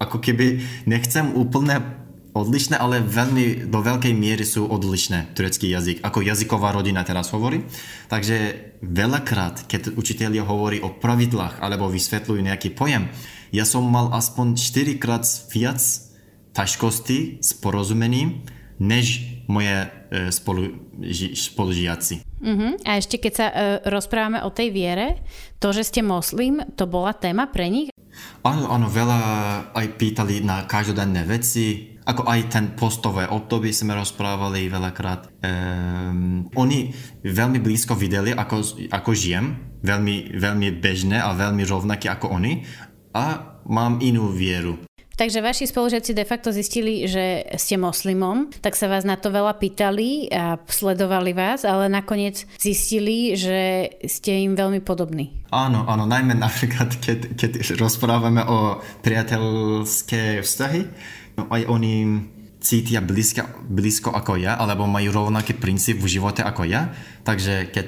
ako 0.00 0.16
keby 0.22 0.64
nechcem 0.88 1.34
úplne 1.36 1.99
odlišné, 2.34 2.78
ale 2.78 3.02
veľmi 3.02 3.66
do 3.66 3.80
veľkej 3.82 4.14
miery 4.14 4.46
sú 4.46 4.66
odlišné 4.66 5.34
turecký 5.34 5.70
jazyk, 5.70 6.02
ako 6.02 6.22
jazyková 6.22 6.70
rodina 6.74 7.02
teraz 7.02 7.34
hovorí. 7.34 7.66
Takže 8.06 8.36
veľakrát, 8.82 9.66
keď 9.66 9.98
učiteľia 9.98 10.46
hovorí 10.46 10.78
o 10.82 10.94
pravidlách 10.94 11.58
alebo 11.58 11.90
vysvetľujú 11.90 12.40
nejaký 12.40 12.70
pojem, 12.74 13.10
ja 13.50 13.66
som 13.66 13.82
mal 13.82 14.14
aspoň 14.14 14.54
4 14.54 15.02
krát 15.02 15.26
viac 15.50 15.82
ťažkosti 16.54 17.42
s 17.42 17.50
porozumením, 17.58 18.46
než 18.80 19.22
moje 19.50 19.86
e, 19.86 19.88
spolu, 20.32 20.72
ži, 21.02 21.34
spolužiaci. 21.36 22.22
Uh-huh. 22.40 22.72
A 22.88 22.96
ešte 22.96 23.20
keď 23.20 23.32
sa 23.36 23.46
uh, 23.52 23.56
rozprávame 23.84 24.40
o 24.40 24.48
tej 24.48 24.72
viere, 24.72 25.20
to, 25.60 25.76
že 25.76 25.92
ste 25.92 26.00
moslim, 26.00 26.64
to 26.72 26.88
bola 26.88 27.12
téma 27.12 27.52
pre 27.52 27.68
nich? 27.68 27.92
Áno, 28.40 28.72
áno, 28.72 28.88
veľa 28.88 29.20
aj 29.76 29.86
pýtali 30.00 30.40
na 30.40 30.64
každodenné 30.64 31.28
veci, 31.28 31.89
ako 32.06 32.22
aj 32.26 32.40
ten 32.48 32.66
postové 32.72 33.28
obdobie 33.28 33.70
sme 33.74 33.92
rozprávali 33.92 34.72
veľakrát. 34.72 35.28
Um, 35.40 36.48
oni 36.56 36.90
veľmi 37.24 37.60
blízko 37.60 37.92
videli, 37.96 38.32
ako, 38.32 38.88
ako 38.88 39.10
žijem, 39.12 39.78
veľmi, 39.84 40.36
veľmi 40.36 40.68
bežné 40.80 41.20
a 41.20 41.36
veľmi 41.36 41.62
rovnaké 41.68 42.08
ako 42.08 42.40
oni 42.40 42.64
a 43.12 43.58
mám 43.68 44.00
inú 44.00 44.32
vieru. 44.32 44.80
Takže 45.20 45.44
vaši 45.44 45.68
spolužiaci 45.68 46.16
de 46.16 46.24
facto 46.24 46.48
zistili, 46.48 47.04
že 47.04 47.44
ste 47.60 47.76
moslimom, 47.76 48.48
tak 48.64 48.72
sa 48.72 48.88
vás 48.88 49.04
na 49.04 49.20
to 49.20 49.28
veľa 49.28 49.52
pýtali 49.60 50.32
a 50.32 50.56
sledovali 50.64 51.36
vás, 51.36 51.68
ale 51.68 51.92
nakoniec 51.92 52.48
zistili, 52.56 53.36
že 53.36 53.92
ste 54.08 54.48
im 54.48 54.56
veľmi 54.56 54.80
podobní. 54.80 55.44
Áno, 55.52 55.84
áno, 55.84 56.08
najmä 56.08 56.32
napríklad, 56.48 56.96
keď, 57.04 57.36
keď 57.36 57.52
rozprávame 57.76 58.48
o 58.48 58.80
priateľské 59.04 60.40
vztahy, 60.40 60.88
No, 61.29 61.29
aj 61.48 61.62
oni 61.70 61.94
cítia 62.60 63.00
blízko, 63.00 63.64
blízko 63.66 64.12
ako 64.12 64.36
ja, 64.36 64.54
alebo 64.60 64.84
majú 64.84 65.10
rovnaký 65.10 65.56
princíp 65.56 65.98
v 65.98 66.20
živote 66.20 66.44
ako 66.44 66.68
ja. 66.68 66.92
Takže 67.24 67.72
keď 67.72 67.86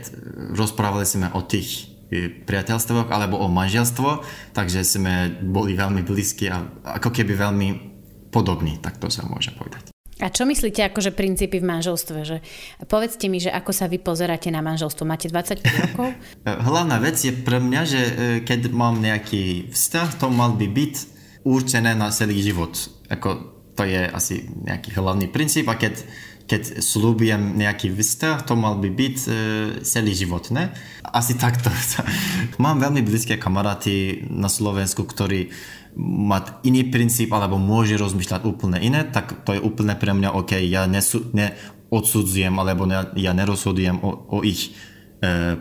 rozprávali 0.57 1.05
sme 1.05 1.29
o 1.37 1.45
tých 1.45 1.93
e, 2.09 2.33
priateľstvách 2.33 3.13
alebo 3.13 3.37
o 3.37 3.53
manželstvo, 3.53 4.25
takže 4.57 4.81
sme 4.81 5.37
boli 5.45 5.77
veľmi 5.77 6.01
blízki 6.01 6.49
a 6.49 6.65
ako 7.01 7.13
keby 7.13 7.37
veľmi 7.37 7.69
podobní, 8.33 8.81
tak 8.81 8.97
to 8.97 9.13
sa 9.13 9.29
môže 9.29 9.53
povedať. 9.53 9.93
A 10.23 10.31
čo 10.31 10.47
myslíte 10.47 10.87
akože 10.87 11.11
princípy 11.19 11.59
v 11.59 11.67
manželstve? 11.67 12.19
Že 12.23 12.37
povedzte 12.87 13.27
mi, 13.27 13.43
že 13.43 13.51
ako 13.51 13.75
sa 13.75 13.91
vy 13.91 13.99
pozeráte 13.99 14.55
na 14.55 14.63
manželstvo? 14.63 15.03
Máte 15.03 15.27
25 15.27 15.67
rokov? 15.67 16.15
Hlavná 16.71 17.03
vec 17.03 17.19
je 17.19 17.35
pre 17.35 17.59
mňa, 17.59 17.81
že 17.83 18.01
e, 18.01 18.13
keď 18.47 18.71
mám 18.71 19.03
nejaký 19.03 19.75
vzťah, 19.75 20.23
to 20.23 20.31
mal 20.31 20.55
by 20.55 20.71
byť 20.71 20.95
určené 21.43 21.95
na 21.95 22.11
celý 22.15 22.39
život. 22.43 22.75
Ako 23.11 23.53
to 23.75 23.83
je 23.89 24.05
asi 24.09 24.47
nejaký 24.47 24.93
hlavný 24.95 25.33
princíp 25.33 25.67
a 25.73 25.79
keď, 25.81 26.05
keď 26.45 26.85
slúbujem 26.85 27.57
nejaký 27.57 27.89
vzťah, 27.89 28.45
to 28.45 28.55
mal 28.55 28.77
by 28.77 28.89
byť 28.93 29.17
e, 29.25 29.31
celý 29.83 30.13
život, 30.13 30.53
ne? 30.53 30.71
Asi 31.03 31.35
takto. 31.35 31.73
Mám 32.63 32.85
veľmi 32.85 33.01
blízke 33.01 33.41
kamaráty 33.41 34.27
na 34.29 34.53
Slovensku, 34.53 35.09
ktorí 35.09 35.51
mať 36.03 36.65
iný 36.65 36.89
princíp 36.89 37.29
alebo 37.37 37.61
môže 37.61 38.01
rozmýšľať 38.01 38.49
úplne 38.49 38.81
iné, 38.81 39.05
tak 39.05 39.45
to 39.45 39.53
je 39.53 39.61
úplne 39.61 39.93
pre 39.97 40.17
mňa 40.17 40.33
OK. 40.33 40.57
Ja 40.65 40.89
nesu, 40.89 41.29
neodsudzujem 41.37 42.53
alebo 42.57 42.89
ne, 42.89 43.13
ja 43.17 43.37
nerozhodujem 43.37 44.01
o, 44.01 44.25
o 44.33 44.39
ich 44.41 44.73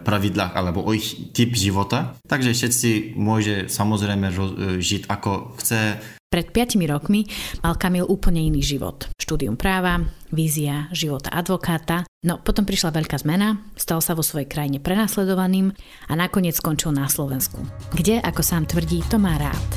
pravidlách 0.01 0.57
alebo 0.57 0.81
o 0.81 0.91
ich 0.91 1.31
typ 1.37 1.53
života. 1.53 2.17
Takže 2.25 2.51
všetci 2.57 3.13
môže 3.13 3.69
samozrejme 3.69 4.27
e, 4.27 4.35
žiť 4.81 5.05
ako 5.05 5.55
chce, 5.61 6.01
pred 6.31 6.47
5 6.47 6.79
rokmi 6.87 7.27
mal 7.59 7.75
Kamil 7.75 8.07
úplne 8.07 8.39
iný 8.39 8.63
život. 8.63 9.11
Štúdium 9.19 9.59
práva, 9.59 9.99
vízia 10.31 10.87
života 10.95 11.27
advokáta, 11.27 12.07
no 12.23 12.39
potom 12.39 12.63
prišla 12.63 12.95
veľká 12.95 13.19
zmena, 13.19 13.59
stal 13.75 13.99
sa 13.99 14.15
vo 14.15 14.23
svojej 14.23 14.47
krajine 14.47 14.79
prenasledovaným 14.79 15.75
a 16.07 16.13
nakoniec 16.15 16.55
skončil 16.55 16.95
na 16.95 17.11
Slovensku, 17.11 17.59
kde, 17.91 18.23
ako 18.23 18.47
sám 18.47 18.63
tvrdí, 18.63 19.03
to 19.11 19.19
má 19.19 19.35
rád. 19.35 19.69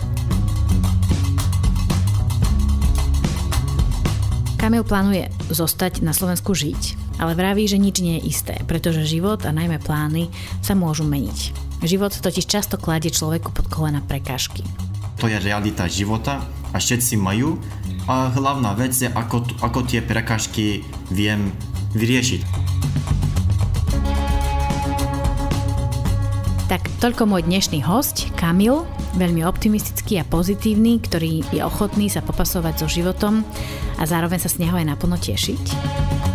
Kamil 4.62 4.86
plánuje 4.86 5.34
zostať 5.50 6.06
na 6.06 6.14
Slovensku 6.14 6.54
žiť, 6.54 7.03
ale 7.20 7.38
vraví, 7.38 7.68
že 7.68 7.78
nič 7.78 8.02
nie 8.02 8.18
je 8.20 8.26
isté, 8.30 8.54
pretože 8.64 9.06
život 9.06 9.42
a 9.46 9.54
najmä 9.54 9.78
plány 9.82 10.32
sa 10.64 10.74
môžu 10.74 11.06
meniť. 11.06 11.54
Život 11.84 12.18
totiž 12.18 12.48
často 12.48 12.80
kladie 12.80 13.12
človeku 13.12 13.52
pod 13.52 13.66
kolena 13.68 14.00
prekážky 14.00 14.64
to 15.24 15.32
je 15.32 15.40
realita 15.40 15.88
života 15.88 16.44
a 16.74 16.76
všetci 16.76 17.16
majú. 17.16 17.56
A 18.04 18.28
hlavná 18.28 18.76
vec 18.76 18.92
je, 18.92 19.08
ako, 19.08 19.40
ako 19.64 19.88
tie 19.88 20.04
prekažky 20.04 20.84
viem 21.08 21.48
vyriešiť. 21.96 22.44
Tak 26.68 26.82
toľko 27.00 27.24
môj 27.24 27.48
dnešný 27.48 27.80
host, 27.88 28.28
Kamil, 28.36 28.84
veľmi 29.16 29.48
optimistický 29.48 30.20
a 30.20 30.28
pozitívny, 30.28 31.00
ktorý 31.00 31.40
je 31.48 31.64
ochotný 31.64 32.12
sa 32.12 32.20
popasovať 32.20 32.84
so 32.84 32.88
životom 32.90 33.40
a 33.96 34.04
zároveň 34.04 34.42
sa 34.42 34.52
z 34.52 34.68
neho 34.68 34.76
aj 34.76 34.84
naplno 34.84 35.16
tešiť. 35.16 36.33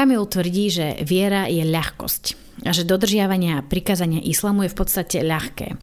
Kamil 0.00 0.24
tvrdí, 0.24 0.72
že 0.72 0.86
viera 1.04 1.44
je 1.44 1.60
ľahkosť 1.60 2.24
a 2.64 2.72
že 2.72 2.88
dodržiavanie 2.88 3.52
a 3.52 3.60
prikázania 3.60 4.24
islamu 4.24 4.64
je 4.64 4.72
v 4.72 4.78
podstate 4.80 5.20
ľahké. 5.20 5.76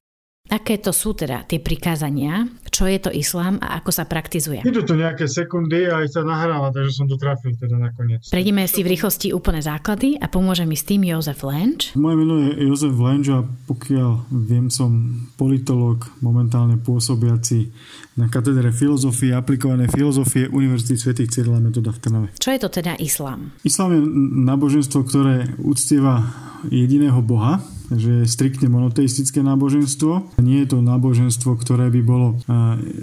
Aké 0.48 0.80
to 0.80 0.96
sú 0.96 1.12
teda 1.12 1.44
tie 1.44 1.60
prikázania? 1.60 2.48
Čo 2.68 2.88
je 2.88 3.00
to 3.02 3.12
islám 3.12 3.60
a 3.60 3.82
ako 3.82 3.92
sa 3.92 4.08
praktizuje? 4.08 4.64
Idú 4.64 4.86
to 4.86 4.96
nejaké 4.96 5.28
sekundy 5.28 5.90
a 5.90 6.06
aj 6.06 6.14
sa 6.14 6.22
nahráva, 6.24 6.72
takže 6.72 7.04
som 7.04 7.06
to 7.10 7.20
trafil 7.20 7.52
teda 7.58 7.76
nakoniec. 7.76 8.24
Prejdeme 8.30 8.64
si 8.70 8.86
v 8.86 8.96
rýchlosti 8.96 9.36
úplné 9.36 9.60
základy 9.60 10.16
a 10.16 10.30
pomôže 10.32 10.64
mi 10.64 10.78
s 10.78 10.88
tým 10.88 11.04
Jozef 11.04 11.42
Lenč. 11.44 11.98
Moje 11.98 12.16
meno 12.16 12.36
je 12.48 12.64
Jozef 12.64 12.96
Lenč 12.96 13.34
a 13.34 13.44
pokiaľ 13.44 14.30
viem 14.48 14.72
som 14.72 14.92
politolog 15.36 16.06
momentálne 16.22 16.80
pôsobiaci 16.80 17.74
na 18.18 18.30
katedre 18.30 18.74
filozofie, 18.74 19.34
aplikované 19.34 19.86
filozofie 19.90 20.50
Univerzity 20.50 20.98
svätých 20.98 21.30
Cyrila 21.34 21.62
Metoda 21.62 21.94
v 21.94 22.00
Trnave. 22.02 22.28
Čo 22.38 22.50
je 22.56 22.60
to 22.62 22.70
teda 22.70 22.98
islám? 22.98 23.54
Islám 23.62 23.94
je 23.94 24.02
náboženstvo, 24.48 25.06
ktoré 25.06 25.54
uctieva 25.62 26.26
jediného 26.70 27.22
Boha, 27.22 27.62
že 27.94 28.24
je 28.24 28.30
striktne 28.30 28.68
monoteistické 28.68 29.40
náboženstvo. 29.40 30.40
Nie 30.44 30.64
je 30.64 30.76
to 30.76 30.84
náboženstvo, 30.84 31.56
ktoré 31.56 31.88
by 31.88 32.02
bolo 32.04 32.28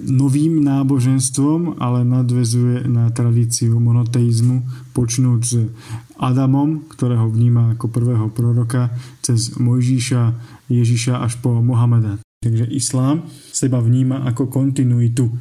novým 0.05 0.61
náboženstvom, 0.61 1.81
ale 1.81 2.05
nadvezuje 2.05 2.85
na 2.89 3.09
tradíciu 3.09 3.81
monoteizmu, 3.81 4.91
počnúť 4.93 5.41
s 5.41 5.55
Adamom, 6.21 6.87
ktorého 6.87 7.27
vníma 7.27 7.75
ako 7.75 7.91
prvého 7.91 8.27
proroka, 8.31 8.95
cez 9.25 9.57
Mojžíša, 9.59 10.37
Ježiša 10.71 11.21
až 11.21 11.41
po 11.43 11.59
Mohameda. 11.59 12.23
Takže 12.45 12.69
islám 12.69 13.25
seba 13.57 13.81
vníma 13.81 14.29
ako 14.29 14.53
kontinuitu 14.53 15.33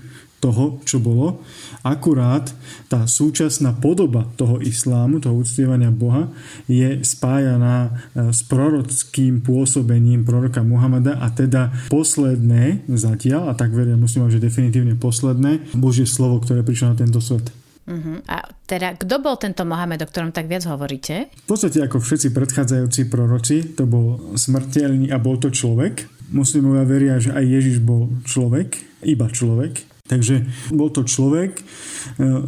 toho, 0.43 0.84
čo 0.84 0.99
bolo. 0.99 1.39
Akurát 1.88 2.51
tá 2.91 3.08
súčasná 3.08 3.71
podoba 3.79 4.27
toho 4.36 4.60
islámu, 4.60 5.23
toho 5.23 5.39
uctievania 5.39 5.88
Boha, 5.88 6.27
je 6.67 6.99
spájaná 6.99 7.88
e, 7.88 7.91
s 8.36 8.43
prorockým 8.43 9.39
pôsobením 9.39 10.27
proroka 10.27 10.60
Muhameda 10.60 11.15
a 11.23 11.32
teda 11.32 11.71
posledné 11.88 12.84
zatiaľ, 12.91 13.47
a 13.47 13.53
tak 13.56 13.71
verím, 13.71 14.03
musím 14.03 14.27
že 14.27 14.43
definitívne 14.43 14.99
posledné, 14.99 15.71
Božie 15.79 16.03
slovo, 16.03 16.43
ktoré 16.43 16.60
prišlo 16.60 16.91
na 16.91 16.99
tento 16.99 17.23
svet. 17.23 17.47
Uh-huh. 17.84 18.23
A 18.32 18.47
teda, 18.63 18.95
kto 18.95 19.19
bol 19.19 19.36
tento 19.36 19.67
Mohamed, 19.67 20.08
o 20.08 20.08
ktorom 20.08 20.32
tak 20.32 20.47
viac 20.47 20.63
hovoríte? 20.63 21.27
V 21.43 21.47
podstate 21.47 21.84
ako 21.84 21.99
všetci 21.99 22.32
predchádzajúci 22.32 23.12
proroci, 23.12 23.75
to 23.75 23.84
bol 23.84 24.36
smrteľný 24.39 25.12
a 25.12 25.19
bol 25.19 25.36
to 25.36 25.51
človek. 25.51 26.08
Muslimovia 26.32 26.88
veria, 26.88 27.15
že 27.19 27.36
aj 27.36 27.43
Ježiš 27.43 27.77
bol 27.84 28.10
človek, 28.23 28.79
iba 29.03 29.27
človek 29.27 29.92
Takže 30.03 30.43
bol 30.75 30.91
to 30.91 31.07
človek 31.07 31.55
e, 31.55 31.61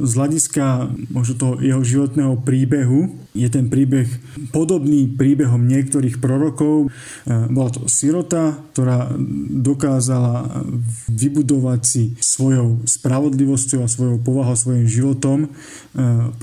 z 0.04 0.12
hľadiska 0.12 0.92
možno 1.08 1.34
toho 1.40 1.54
jeho 1.64 1.80
životného 1.88 2.44
príbehu. 2.44 3.16
Je 3.32 3.48
ten 3.48 3.72
príbeh 3.72 4.12
podobný 4.52 5.08
príbehom 5.08 5.64
niektorých 5.64 6.20
prorokov. 6.20 6.92
E, 7.24 7.48
bola 7.48 7.72
to 7.72 7.88
sirota, 7.88 8.60
ktorá 8.76 9.08
dokázala 9.56 10.68
vybudovať 11.08 11.82
si 11.88 12.04
svojou 12.20 12.84
spravodlivosťou 12.84 13.88
a 13.88 13.92
svojou 13.92 14.20
povahou, 14.20 14.60
svojim 14.60 14.92
životom 14.92 15.48
e, 15.48 15.50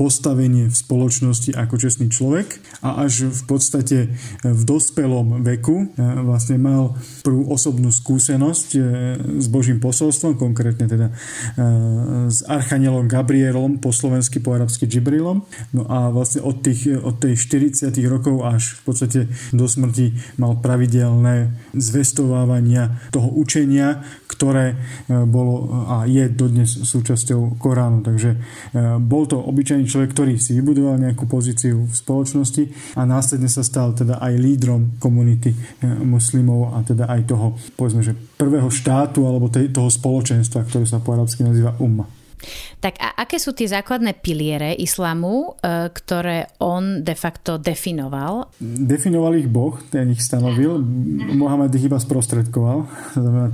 postavenie 0.00 0.72
v 0.72 0.76
spoločnosti 0.80 1.52
ako 1.52 1.76
čestný 1.76 2.08
človek 2.08 2.56
a 2.80 3.04
až 3.04 3.28
v 3.28 3.42
podstate 3.44 4.16
v 4.40 4.62
dospelom 4.64 5.44
veku 5.44 5.92
vlastne 6.24 6.56
mal 6.56 6.96
prvú 7.20 7.52
osobnú 7.52 7.92
skúsenosť 7.92 8.68
s 9.38 9.46
Božím 9.52 9.76
posolstvom, 9.76 10.40
konkrétne 10.40 10.88
teda 10.88 11.01
teda 11.02 11.08
s 12.30 12.46
Archanielom 12.46 13.10
Gabrielom, 13.10 13.82
po 13.82 13.90
slovensky, 13.90 14.38
po 14.38 14.54
arabsky 14.54 14.86
Džibrilom. 14.86 15.42
No 15.74 15.82
a 15.90 16.12
vlastne 16.14 16.44
od, 16.44 16.62
tých, 16.62 17.02
od 17.02 17.18
tej 17.18 17.34
40 17.34 17.90
rokov 18.06 18.46
až 18.46 18.78
v 18.78 18.82
podstate 18.86 19.20
do 19.50 19.66
smrti 19.66 20.14
mal 20.38 20.58
pravidelné 20.62 21.50
zvestovávania 21.74 23.02
toho 23.10 23.32
učenia, 23.34 24.04
ktoré 24.32 24.72
e, 24.72 24.76
bolo 25.28 25.68
a 25.92 26.08
je 26.08 26.32
dodnes 26.32 26.66
súčasťou 26.66 27.60
Koránu. 27.60 28.00
Takže 28.00 28.30
e, 28.32 28.38
bol 28.96 29.28
to 29.28 29.36
obyčajný 29.36 29.84
človek, 29.84 30.16
ktorý 30.16 30.40
si 30.40 30.56
vybudoval 30.56 30.96
nejakú 30.96 31.28
pozíciu 31.28 31.84
v 31.84 31.92
spoločnosti 31.92 32.96
a 32.96 33.04
následne 33.04 33.52
sa 33.52 33.60
stal 33.60 33.92
teda 33.92 34.16
aj 34.24 34.32
lídrom 34.40 34.96
komunity 34.96 35.52
e, 35.52 35.58
muslimov 35.84 36.72
a 36.72 36.80
teda 36.80 37.12
aj 37.12 37.20
toho, 37.28 37.46
povedzme, 37.76 38.00
že 38.00 38.16
prvého 38.16 38.72
štátu 38.72 39.28
alebo 39.28 39.52
toho 39.52 39.90
spoločenstva, 39.92 40.64
ktoré 40.64 40.88
sa 40.88 40.98
po 41.04 41.12
arabsky 41.12 41.44
nazýva 41.44 41.76
umma. 41.76 42.21
Tak 42.82 42.98
a 42.98 43.14
aké 43.14 43.38
sú 43.38 43.54
tie 43.54 43.70
základné 43.70 44.18
piliere 44.18 44.74
islamu, 44.74 45.54
e, 45.62 45.88
ktoré 45.90 46.50
on 46.58 47.00
de 47.00 47.14
facto 47.14 47.56
definoval? 47.56 48.50
Definoval 48.60 49.38
ich 49.38 49.48
Boh, 49.48 49.78
ten 49.88 50.10
ich 50.10 50.20
stanovil. 50.20 50.82
Mohamed 51.32 51.72
ich 51.78 51.86
iba 51.86 52.02
sprostredkoval. 52.02 52.78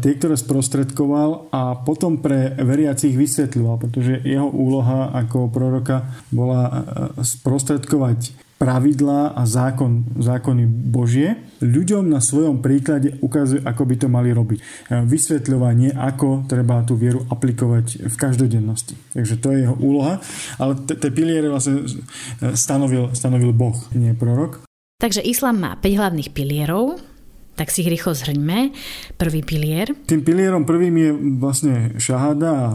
Tie, 0.01 0.13
ktoré 0.17 0.35
sprostredkoval 0.35 1.53
a 1.53 1.77
potom 1.85 2.19
pre 2.25 2.57
veriacich 2.57 3.15
vysvetľoval, 3.15 3.77
pretože 3.89 4.25
jeho 4.25 4.49
úloha 4.49 5.13
ako 5.13 5.53
proroka 5.53 6.09
bola 6.33 6.63
e, 6.67 6.73
sprostredkovať 7.21 8.48
pravidlá 8.59 9.39
a 9.39 9.43
zákon, 9.47 10.03
zákony 10.19 10.67
Božie 10.67 11.39
ľuďom 11.63 12.11
na 12.11 12.19
svojom 12.19 12.59
príklade 12.59 13.15
ukazuje, 13.23 13.63
ako 13.63 13.83
by 13.87 13.95
to 13.95 14.09
mali 14.11 14.35
robiť. 14.35 14.59
E, 14.59 14.65
vysvetľovanie, 15.07 15.95
ako 15.95 16.51
treba 16.51 16.83
tú 16.83 16.99
vieru 16.99 17.23
aplikovať 17.31 18.11
v 18.11 18.17
každodennosti. 18.19 18.99
Takže 19.15 19.35
to 19.39 19.55
je 19.55 19.59
jeho 19.63 19.77
úloha, 19.79 20.19
ale 20.59 20.75
tie 20.83 21.11
piliere 21.15 21.47
vlastne 21.47 21.87
e, 21.87 22.55
stanovil, 22.59 23.15
stanovil 23.15 23.55
Boh, 23.55 23.79
nie 23.95 24.11
prorok. 24.19 24.67
Takže 24.99 25.23
islám 25.23 25.63
má 25.63 25.73
5 25.79 25.95
hlavných 25.95 26.35
pilierov, 26.35 26.99
tak 27.59 27.75
si 27.75 27.83
ich 27.83 27.91
rýchlo 27.91 28.15
zhrňme. 28.15 28.71
Prvý 29.19 29.43
pilier. 29.43 29.91
Tým 30.07 30.23
pilierom 30.23 30.63
prvým 30.63 30.95
je 30.95 31.11
vlastne 31.43 31.75
šahada 31.99 32.51
a 32.55 32.67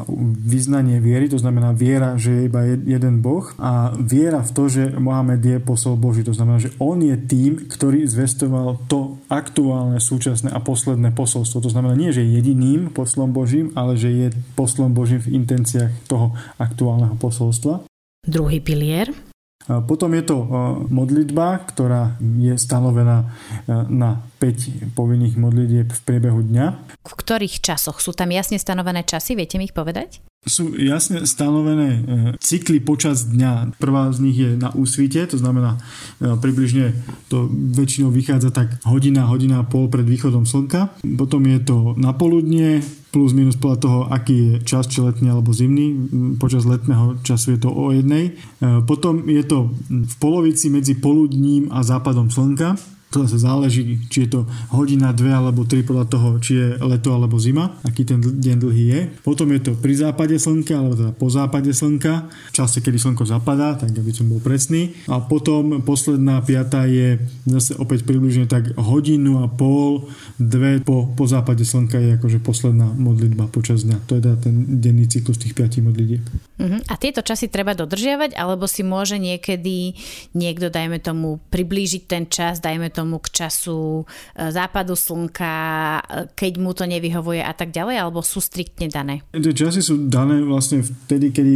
vyznanie 0.44 1.00
viery, 1.00 1.32
to 1.32 1.40
znamená 1.40 1.72
viera, 1.72 2.20
že 2.20 2.36
je 2.36 2.42
iba 2.52 2.68
jeden 2.68 3.24
Boh 3.24 3.48
a 3.56 3.96
viera 3.96 4.44
v 4.44 4.52
to, 4.52 4.68
že 4.68 4.92
Mohamed 5.00 5.40
je 5.40 5.58
posol 5.64 5.96
Boží. 5.96 6.28
To 6.28 6.36
znamená, 6.36 6.60
že 6.60 6.76
on 6.84 7.00
je 7.00 7.16
tým, 7.16 7.72
ktorý 7.72 8.04
zvestoval 8.04 8.84
to 8.92 9.24
aktuálne, 9.32 10.04
súčasné 10.04 10.52
a 10.52 10.60
posledné 10.60 11.16
posolstvo. 11.16 11.64
To 11.64 11.72
znamená 11.72 11.96
nie, 11.96 12.12
že 12.12 12.20
je 12.20 12.44
jediným 12.44 12.92
poslom 12.92 13.32
Božím, 13.32 13.72
ale 13.80 13.96
že 13.96 14.12
je 14.12 14.28
poslom 14.60 14.92
Božím 14.92 15.24
v 15.24 15.40
intenciách 15.40 16.12
toho 16.12 16.36
aktuálneho 16.60 17.16
posolstva. 17.16 17.88
Druhý 18.28 18.60
pilier. 18.60 19.33
Potom 19.64 20.12
je 20.12 20.24
to 20.28 20.38
modlitba, 20.92 21.64
ktorá 21.72 22.20
je 22.20 22.56
stanovená 22.60 23.32
na 23.88 24.20
5 24.44 24.92
povinných 24.92 25.40
modlitieb 25.40 25.88
v 25.88 26.02
priebehu 26.04 26.44
dňa. 26.44 26.66
V 27.00 27.14
ktorých 27.16 27.64
časoch? 27.64 28.04
Sú 28.04 28.12
tam 28.12 28.28
jasne 28.36 28.60
stanovené 28.60 29.08
časy? 29.08 29.40
Viete 29.40 29.56
mi 29.56 29.72
ich 29.72 29.76
povedať? 29.76 30.20
Sú 30.44 30.76
jasne 30.76 31.24
stanovené 31.24 31.90
e, 31.96 32.00
cykly 32.36 32.84
počas 32.84 33.32
dňa. 33.32 33.80
Prvá 33.80 34.12
z 34.12 34.20
nich 34.20 34.36
je 34.36 34.60
na 34.60 34.76
úsvite, 34.76 35.24
to 35.24 35.40
znamená 35.40 35.80
e, 36.20 36.36
približne 36.36 36.92
to 37.32 37.48
väčšinou 37.48 38.12
vychádza 38.12 38.52
tak 38.52 38.76
hodina, 38.84 39.24
hodina 39.32 39.64
a 39.64 39.68
pol 39.68 39.88
pred 39.88 40.04
východom 40.04 40.44
slnka. 40.44 41.00
Potom 41.16 41.48
je 41.48 41.64
to 41.64 41.96
na 41.96 42.12
poludnie, 42.12 42.84
plus 43.14 43.38
minus 43.38 43.62
podľa 43.62 43.78
toho, 43.78 44.00
aký 44.10 44.34
je 44.34 44.54
čas, 44.66 44.90
či 44.90 45.06
letný 45.06 45.30
alebo 45.30 45.54
zimný. 45.54 45.94
Počas 46.42 46.66
letného 46.66 47.22
času 47.22 47.54
je 47.54 47.60
to 47.62 47.70
o 47.70 47.94
jednej. 47.94 48.34
E, 48.34 48.82
potom 48.90 49.30
je 49.30 49.46
to 49.46 49.70
v 49.88 50.16
polovici 50.18 50.74
medzi 50.74 50.98
poludním 50.98 51.70
a 51.70 51.86
západom 51.86 52.34
slnka 52.34 52.74
to 53.14 53.30
zase 53.30 53.46
záleží, 53.46 54.02
či 54.10 54.26
je 54.26 54.30
to 54.34 54.42
hodina, 54.74 55.14
dve 55.14 55.30
alebo 55.30 55.70
tri 55.70 55.86
podľa 55.86 56.06
toho, 56.10 56.30
či 56.42 56.58
je 56.58 56.68
leto 56.82 57.14
alebo 57.14 57.38
zima, 57.38 57.78
aký 57.86 58.02
ten 58.02 58.18
deň 58.18 58.56
dlhý 58.58 58.86
je. 58.90 59.02
Potom 59.22 59.54
je 59.54 59.62
to 59.70 59.72
pri 59.78 59.94
západe 59.94 60.34
slnka, 60.34 60.74
alebo 60.74 60.98
teda 60.98 61.14
po 61.14 61.30
západe 61.30 61.70
slnka, 61.70 62.26
v 62.50 62.52
čase, 62.52 62.82
kedy 62.82 62.98
slnko 62.98 63.30
zapadá, 63.30 63.78
tak 63.78 63.94
aby 63.94 64.10
som 64.10 64.26
bol 64.26 64.42
presný. 64.42 64.98
A 65.06 65.22
potom 65.22 65.86
posledná 65.86 66.42
piata 66.42 66.90
je 66.90 67.22
zase 67.46 67.78
opäť 67.78 68.02
približne 68.10 68.50
tak 68.50 68.74
hodinu 68.82 69.46
a 69.46 69.48
pol, 69.48 70.10
dve 70.42 70.82
po, 70.82 71.14
po 71.14 71.30
západe 71.30 71.62
slnka 71.62 72.02
je 72.02 72.18
akože 72.18 72.42
posledná 72.42 72.90
modlitba 72.90 73.46
počas 73.54 73.86
dňa. 73.86 74.02
To 74.10 74.18
je 74.18 74.22
teda 74.26 74.38
ten 74.42 74.82
denný 74.82 75.06
cyklus 75.06 75.38
tých 75.38 75.54
piatich 75.54 75.86
modlitieb. 75.86 76.26
Uh-huh. 76.54 76.80
A 76.86 76.94
tieto 77.02 77.26
časy 77.26 77.50
treba 77.50 77.74
dodržiavať, 77.74 78.38
alebo 78.38 78.70
si 78.70 78.86
môže 78.86 79.18
niekedy 79.18 79.98
niekto, 80.38 80.70
dajme 80.70 81.02
tomu, 81.02 81.42
priblížiť 81.50 82.04
ten 82.06 82.30
čas, 82.30 82.62
dajme 82.62 82.94
tomu 82.94 83.18
k 83.18 83.34
času 83.34 84.04
e, 84.04 84.54
západu 84.54 84.94
slnka, 84.94 85.54
e, 85.54 86.02
keď 86.38 86.54
mu 86.62 86.78
to 86.78 86.86
nevyhovuje 86.86 87.42
a 87.42 87.54
tak 87.58 87.74
ďalej, 87.74 87.96
alebo 87.98 88.22
sú 88.22 88.38
striktne 88.38 88.86
dané? 88.86 89.26
Tie 89.34 89.54
časy 89.54 89.82
sú 89.82 90.06
dané 90.06 90.46
vlastne 90.46 90.86
vtedy, 90.86 91.34
kedy 91.34 91.54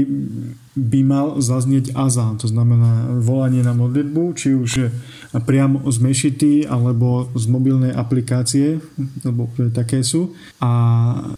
by 0.77 1.01
mal 1.01 1.27
zaznieť 1.41 1.97
azán, 1.97 2.37
to 2.37 2.45
znamená 2.45 3.17
volanie 3.17 3.65
na 3.65 3.73
modlitbu, 3.73 4.37
či 4.37 4.53
už 4.53 4.93
priamo 5.41 5.81
z 5.89 5.97
mešity 5.97 6.51
alebo 6.69 7.33
z 7.33 7.49
mobilnej 7.49 7.89
aplikácie, 7.89 8.77
lebo 9.25 9.49
také 9.73 10.05
sú. 10.05 10.37
A 10.61 10.69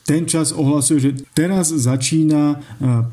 ten 0.03 0.27
čas 0.27 0.51
ohlasuje, 0.51 0.99
že 0.99 1.11
teraz 1.31 1.71
začína 1.71 2.59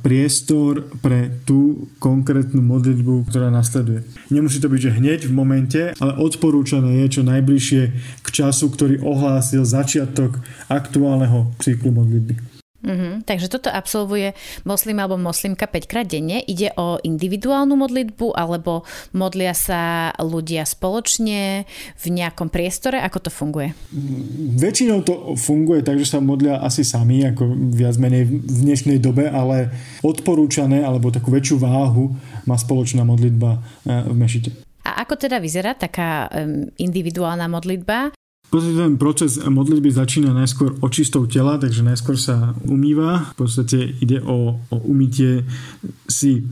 priestor 0.03 0.91
pre 0.99 1.31
tú 1.47 1.87
konkrétnu 2.03 2.59
modlitbu, 2.59 3.31
ktorá 3.31 3.55
nasleduje. 3.55 4.03
Nemusí 4.35 4.59
to 4.59 4.67
byť, 4.67 4.81
že 4.83 4.97
hneď 4.99 5.21
v 5.31 5.33
momente, 5.33 5.83
ale 6.03 6.19
odporúčané 6.19 7.07
je 7.07 7.19
čo 7.19 7.23
najbližšie 7.23 7.83
k 8.27 8.29
času, 8.35 8.67
ktorý 8.75 8.99
ohlásil 9.07 9.63
začiatok 9.63 10.43
aktuálneho 10.67 11.55
cyklu 11.63 11.95
modlitby. 11.95 12.56
Mm-hmm. 12.85 13.25
Takže 13.25 13.49
toto 13.49 13.73
absolvuje 13.73 14.37
moslim 14.69 15.01
alebo 15.01 15.17
moslimka 15.17 15.65
5 15.65 15.91
krát 15.91 16.07
denne. 16.07 16.45
Ide 16.45 16.77
o 16.77 17.01
individuálnu 17.01 17.73
modlitbu 17.73 18.37
alebo 18.37 18.85
modlia 19.17 19.57
sa 19.57 20.13
ľudia 20.21 20.69
spoločne 20.69 21.65
v 21.97 22.07
nejakom 22.07 22.53
priestore? 22.53 23.01
Ako 23.01 23.25
to 23.25 23.31
funguje? 23.33 23.73
Väčšinou 24.61 25.01
to 25.03 25.35
funguje 25.41 25.81
tak, 25.81 25.97
že 25.97 26.07
sa 26.07 26.21
modlia 26.21 26.61
asi 26.61 26.85
sami, 26.85 27.25
ako 27.25 27.49
viac 27.73 27.97
menej 27.97 28.29
v 28.29 28.59
dnešnej 28.69 28.99
dobe, 29.01 29.33
ale 29.33 29.73
odporúčané 30.05 30.85
alebo 30.85 31.09
takú 31.09 31.33
väčšiu 31.33 31.57
váhu 31.57 32.13
má 32.45 32.55
spoločná 32.61 33.03
modlitba 33.03 33.59
eh, 33.89 34.05
v 34.05 34.15
mešite. 34.15 34.51
A 34.87 35.03
ako 35.03 35.19
teda 35.19 35.43
vyzerá 35.43 35.75
taká 35.75 36.31
individuálna 36.79 37.51
modlitba? 37.51 38.15
Ten 38.51 38.97
proces 38.97 39.43
modlitby 39.43 39.91
začína 39.91 40.33
najskôr 40.33 40.79
očistou 40.81 41.27
tela, 41.27 41.59
takže 41.59 41.83
najskôr 41.83 42.17
sa 42.17 42.55
umýva. 42.65 43.35
V 43.37 43.45
podstate 43.45 43.99
ide 44.01 44.23
o, 44.23 44.57
o 44.71 44.77
umytie 44.87 45.45
si 46.07 46.47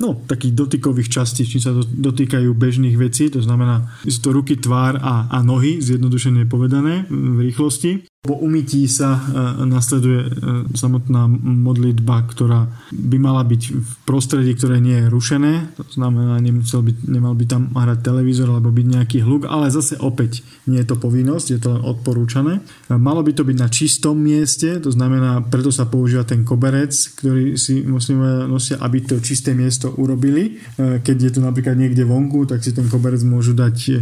no, 0.00 0.18
takých 0.26 0.56
dotykových 0.56 1.12
častí, 1.12 1.46
či 1.46 1.62
sa 1.62 1.70
dotýkajú 1.76 2.50
bežných 2.56 2.96
vecí, 2.98 3.30
to 3.30 3.38
znamená, 3.44 3.86
sú 4.02 4.20
to 4.20 4.30
ruky, 4.34 4.58
tvár 4.58 4.98
a, 4.98 5.30
a 5.30 5.38
nohy, 5.44 5.78
zjednodušene 5.78 6.48
povedané 6.50 7.06
v 7.08 7.50
rýchlosti. 7.50 8.13
Po 8.24 8.40
umytí 8.40 8.88
sa 8.88 9.20
e, 9.20 9.68
nasleduje 9.68 10.20
e, 10.24 10.28
samotná 10.72 11.28
modlitba, 11.28 12.24
ktorá 12.24 12.72
by 12.88 13.20
mala 13.20 13.44
byť 13.44 13.62
v 13.76 13.90
prostredí, 14.08 14.56
ktoré 14.56 14.80
nie 14.80 14.96
je 14.96 15.12
rušené. 15.12 15.76
To 15.76 15.84
znamená, 15.92 16.40
nemusel 16.40 16.80
by, 16.80 17.04
nemal 17.04 17.36
by 17.36 17.44
tam 17.44 17.68
hrať 17.76 18.00
televízor 18.00 18.48
alebo 18.48 18.72
byť 18.72 18.86
nejaký 18.96 19.18
hluk, 19.28 19.44
ale 19.44 19.68
zase 19.68 20.00
opäť 20.00 20.40
nie 20.64 20.80
je 20.80 20.88
to 20.88 20.96
povinnosť, 20.96 21.46
je 21.52 21.60
to 21.60 21.68
len 21.76 21.84
odporúčané. 21.84 22.64
E, 22.88 22.96
malo 22.96 23.20
by 23.20 23.36
to 23.36 23.44
byť 23.44 23.56
na 23.60 23.68
čistom 23.68 24.16
mieste, 24.16 24.80
to 24.80 24.88
znamená, 24.88 25.44
preto 25.44 25.68
sa 25.68 25.84
používa 25.84 26.24
ten 26.24 26.48
koberec, 26.48 26.96
ktorý 27.20 27.60
si 27.60 27.84
musíme 27.84 28.48
nosia, 28.48 28.80
aby 28.80 29.04
to 29.04 29.20
čisté 29.20 29.52
miesto 29.52 29.92
urobili. 30.00 30.64
Keď 30.80 31.16
je 31.20 31.30
to 31.36 31.40
napríklad 31.44 31.76
niekde 31.76 32.08
vonku, 32.08 32.48
tak 32.48 32.64
si 32.64 32.72
ten 32.72 32.88
koberec 32.88 33.20
môžu 33.20 33.52
dať, 33.52 34.00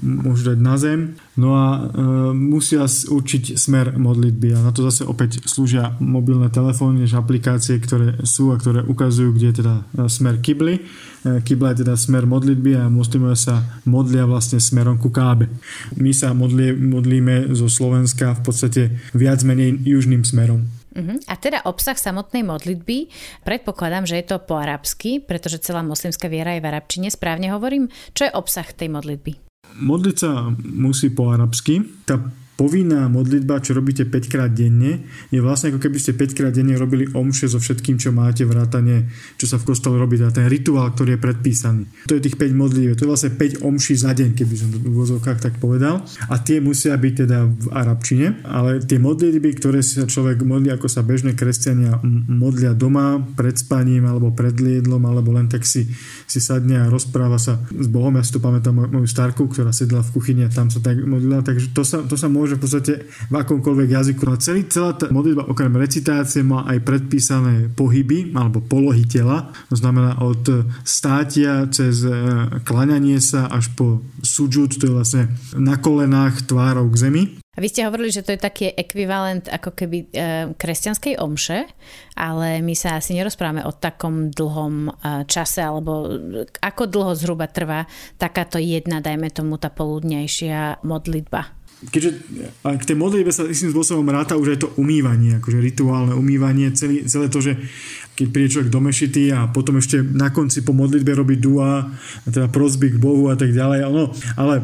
môžu 0.00 0.56
dať 0.56 0.58
na 0.58 0.74
zem. 0.80 1.00
No 1.34 1.58
a 1.58 1.90
musia 2.30 2.86
určiť 2.86 3.58
smer 3.58 3.98
modlitby 3.98 4.54
a 4.54 4.62
na 4.62 4.70
to 4.70 4.86
zase 4.86 5.02
opäť 5.02 5.42
slúžia 5.50 5.98
mobilné 5.98 6.46
telefóny, 6.46 7.02
než 7.02 7.18
aplikácie, 7.18 7.82
ktoré 7.82 8.22
sú 8.22 8.54
a 8.54 8.58
ktoré 8.58 8.86
ukazujú, 8.86 9.34
kde 9.34 9.46
je 9.50 9.56
teda 9.64 9.74
e, 9.74 9.82
smer 10.06 10.38
kibly. 10.38 10.78
E, 10.78 11.42
kibla 11.42 11.74
je 11.74 11.82
teda 11.82 11.98
smer 11.98 12.30
modlitby 12.30 12.78
a 12.78 12.86
muslimovia 12.86 13.34
sa 13.34 13.54
modlia 13.82 14.30
vlastne 14.30 14.62
smerom 14.62 14.94
ku 14.94 15.10
Kábe. 15.10 15.50
My 15.98 16.14
sa 16.14 16.30
modlie, 16.38 16.70
modlíme 16.70 17.50
zo 17.50 17.66
Slovenska 17.66 18.38
v 18.38 18.40
podstate 18.46 18.82
viac 19.10 19.42
menej 19.42 19.82
južným 19.82 20.22
smerom. 20.22 20.70
Uh-huh. 20.94 21.18
A 21.26 21.34
teda 21.34 21.66
obsah 21.66 21.98
samotnej 21.98 22.46
modlitby, 22.46 23.10
predpokladám, 23.42 24.06
že 24.06 24.22
je 24.22 24.26
to 24.30 24.38
po 24.38 24.54
arabsky, 24.54 25.18
pretože 25.18 25.58
celá 25.66 25.82
moslimská 25.82 26.30
viera 26.30 26.54
je 26.54 26.62
v 26.62 26.70
arabčine, 26.70 27.10
správne 27.10 27.50
hovorím. 27.50 27.90
Čo 28.14 28.30
je 28.30 28.36
obsah 28.38 28.70
tej 28.70 28.94
modlitby? 28.94 29.53
Modliť 29.74 30.16
sa 30.16 30.54
musí 30.54 31.10
po 31.10 31.34
arabsky. 31.34 31.82
Tá 32.06 32.18
povinná 32.54 33.10
modlitba, 33.10 33.58
čo 33.58 33.74
robíte 33.74 34.06
5 34.06 34.30
krát 34.30 34.50
denne, 34.50 35.02
je 35.30 35.42
vlastne 35.42 35.74
ako 35.74 35.82
keby 35.82 35.98
ste 35.98 36.14
5 36.14 36.38
krát 36.38 36.52
denne 36.54 36.78
robili 36.78 37.10
omše 37.10 37.50
so 37.50 37.58
všetkým, 37.58 37.98
čo 37.98 38.14
máte 38.14 38.46
vrátane, 38.46 39.10
čo 39.34 39.50
sa 39.50 39.58
v 39.58 39.74
kostole 39.74 39.98
robí, 39.98 40.18
teda 40.18 40.30
ten 40.30 40.46
rituál, 40.46 40.94
ktorý 40.94 41.18
je 41.18 41.20
predpísaný. 41.20 41.82
To 42.06 42.14
je 42.18 42.22
tých 42.22 42.38
5 42.38 42.54
modlív, 42.54 42.94
to 42.94 43.06
je 43.06 43.10
vlastne 43.10 43.32
5 43.34 43.66
omší 43.66 43.94
za 43.98 44.14
deň, 44.14 44.38
keby 44.38 44.54
som 44.54 44.68
to 44.70 44.78
v 44.78 44.86
úvozovkách 44.94 45.38
tak 45.42 45.54
povedal. 45.58 46.02
A 46.30 46.38
tie 46.38 46.62
musia 46.62 46.94
byť 46.94 47.14
teda 47.26 47.38
v 47.46 47.66
arabčine, 47.74 48.26
ale 48.46 48.82
tie 48.82 49.02
modlitby, 49.02 49.50
ktoré 49.58 49.82
sa 49.82 50.06
človek 50.06 50.46
modlí, 50.46 50.70
ako 50.70 50.86
sa 50.86 51.02
bežné 51.02 51.34
kresťania 51.34 51.98
modlia 52.30 52.70
doma, 52.76 53.18
pred 53.34 53.58
spaním, 53.58 54.06
alebo 54.06 54.30
pred 54.30 54.54
liedlom, 54.54 55.02
alebo 55.02 55.34
len 55.34 55.50
tak 55.50 55.66
si, 55.66 55.90
si 56.28 56.38
sadne 56.38 56.86
a 56.86 56.90
rozpráva 56.92 57.40
sa 57.40 57.58
s 57.72 57.90
Bohom. 57.90 58.14
Ja 58.14 58.22
si 58.22 58.30
to 58.30 58.40
pamätám 58.40 58.76
moju 58.76 59.08
starku, 59.10 59.50
ktorá 59.50 59.74
sedela 59.74 60.06
v 60.06 60.14
kuchyni 60.14 60.46
a 60.46 60.52
tam 60.52 60.70
sa 60.70 60.78
tak 60.78 61.02
modlila, 61.02 61.42
takže 61.42 61.74
to 61.74 61.82
sa, 61.82 62.04
to 62.04 62.14
sa 62.14 62.30
môže 62.30 62.43
môže 62.44 62.60
v 62.60 62.62
podstate 62.62 62.92
v 63.08 63.34
akomkoľvek 63.40 63.88
jazyku. 63.88 64.28
A 64.28 64.36
celý, 64.36 64.68
celá 64.68 64.92
tá 64.92 65.08
modlitba 65.08 65.48
okrem 65.48 65.72
recitácie 65.80 66.44
má 66.44 66.68
aj 66.68 66.84
predpísané 66.84 67.72
pohyby 67.72 68.36
alebo 68.36 68.60
polohy 68.60 69.08
tela. 69.08 69.48
To 69.72 69.76
znamená 69.80 70.20
od 70.20 70.68
státia 70.84 71.64
cez 71.72 72.04
e, 72.04 72.12
klaňanie 72.68 73.16
sa 73.16 73.48
až 73.48 73.72
po 73.72 74.04
sudžut, 74.20 74.76
to 74.76 74.92
je 74.92 74.92
vlastne 74.92 75.22
na 75.56 75.80
kolenách 75.80 76.44
tvárov 76.44 76.92
k 76.92 77.00
zemi. 77.00 77.24
A 77.54 77.62
vy 77.62 77.70
ste 77.70 77.86
hovorili, 77.86 78.10
že 78.10 78.26
to 78.26 78.34
je 78.34 78.42
taký 78.42 78.74
ekvivalent 78.74 79.46
ako 79.46 79.78
keby 79.78 79.98
e, 80.04 80.06
kresťanskej 80.58 81.22
omše, 81.22 81.70
ale 82.18 82.58
my 82.58 82.74
sa 82.74 82.98
asi 82.98 83.14
nerozprávame 83.14 83.62
o 83.62 83.70
takom 83.70 84.34
dlhom 84.34 84.90
e, 84.90 84.92
čase, 85.30 85.62
alebo 85.62 86.18
ako 86.58 86.82
dlho 86.90 87.14
zhruba 87.14 87.46
trvá 87.46 87.86
takáto 88.18 88.58
jedna, 88.58 88.98
dajme 88.98 89.30
tomu, 89.30 89.54
tá 89.56 89.70
poludnejšia 89.70 90.82
modlitba 90.82 91.63
keďže 91.90 92.10
k 92.62 92.84
tej 92.84 92.96
modlitbe 92.96 93.30
sa 93.34 93.48
istým 93.48 93.72
spôsobom 93.72 94.06
ráta 94.08 94.38
už 94.38 94.56
aj 94.56 94.58
to 94.64 94.68
umývanie, 94.78 95.40
akože 95.42 95.58
rituálne 95.60 96.14
umývanie, 96.14 96.72
celý, 96.72 97.04
celé 97.08 97.26
to, 97.28 97.42
že 97.42 97.58
keď 98.14 98.26
príde 98.30 98.52
človek 98.52 98.70
do 98.70 98.80
mešity 98.80 99.34
a 99.34 99.50
potom 99.50 99.82
ešte 99.82 100.00
na 100.00 100.30
konci 100.30 100.62
po 100.62 100.70
modlitbe 100.70 101.12
robí 101.12 101.36
dua, 101.36 101.90
teda 102.28 102.46
prosby 102.48 102.94
k 102.94 103.02
Bohu 103.02 103.28
a 103.28 103.36
tak 103.36 103.50
ďalej, 103.50 103.90
no, 103.90 104.14
ale 104.38 104.62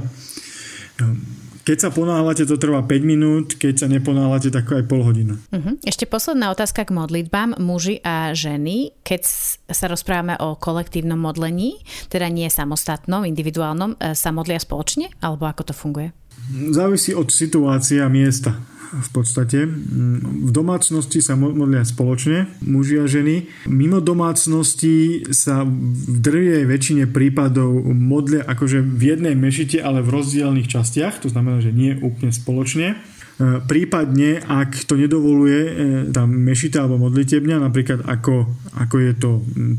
um, 1.02 1.18
keď 1.60 1.76
sa 1.86 1.90
ponáhľate, 1.92 2.48
to 2.48 2.56
trvá 2.56 2.82
5 2.82 3.04
minút, 3.04 3.46
keď 3.60 3.84
sa 3.84 3.86
neponáhľate, 3.86 4.48
tak 4.50 4.66
aj 4.72 4.90
pol 4.90 5.04
hodina. 5.04 5.38
Uh-huh. 5.52 5.76
Ešte 5.84 6.08
posledná 6.08 6.50
otázka 6.50 6.88
k 6.88 6.90
modlitbám. 6.90 7.60
Muži 7.60 8.00
a 8.00 8.32
ženy, 8.32 8.96
keď 9.04 9.22
sa 9.68 9.86
rozprávame 9.86 10.34
o 10.40 10.56
kolektívnom 10.56 11.20
modlení, 11.20 11.78
teda 12.08 12.26
nie 12.26 12.48
samostatnom, 12.48 13.28
individuálnom, 13.28 13.94
e, 14.00 14.18
sa 14.18 14.32
modlia 14.32 14.58
spoločne? 14.58 15.14
Alebo 15.22 15.46
ako 15.46 15.70
to 15.70 15.74
funguje? 15.76 16.10
Závisí 16.50 17.14
od 17.14 17.30
situácie 17.30 18.02
a 18.02 18.10
miesta 18.10 18.58
v 18.90 19.08
podstate. 19.14 19.70
V 19.70 20.50
domácnosti 20.50 21.22
sa 21.22 21.38
modlia 21.38 21.86
spoločne, 21.86 22.50
muži 22.66 22.98
a 22.98 23.06
ženy. 23.06 23.46
Mimo 23.70 24.02
domácnosti 24.02 25.30
sa 25.30 25.62
v 25.62 26.16
drvej 26.18 26.66
väčšine 26.66 27.04
prípadov 27.06 27.70
modlia 27.94 28.42
akože 28.42 28.82
v 28.82 29.02
jednej 29.14 29.38
mešite, 29.38 29.78
ale 29.78 30.02
v 30.02 30.10
rozdielných 30.10 30.66
častiach, 30.66 31.22
to 31.22 31.30
znamená, 31.30 31.62
že 31.62 31.70
nie 31.70 31.94
úplne 32.02 32.34
spoločne. 32.34 32.98
E, 33.40 33.64
prípadne, 33.64 34.36
ak 34.44 34.84
to 34.84 35.00
nedovoluje 35.00 35.60
e, 35.64 35.70
tá 36.12 36.28
mešita 36.28 36.84
alebo 36.84 37.08
modlitebňa, 37.08 37.56
napríklad 37.64 38.04
ako, 38.04 38.44
ako 38.76 38.94
je 39.00 39.12
to 39.16 39.30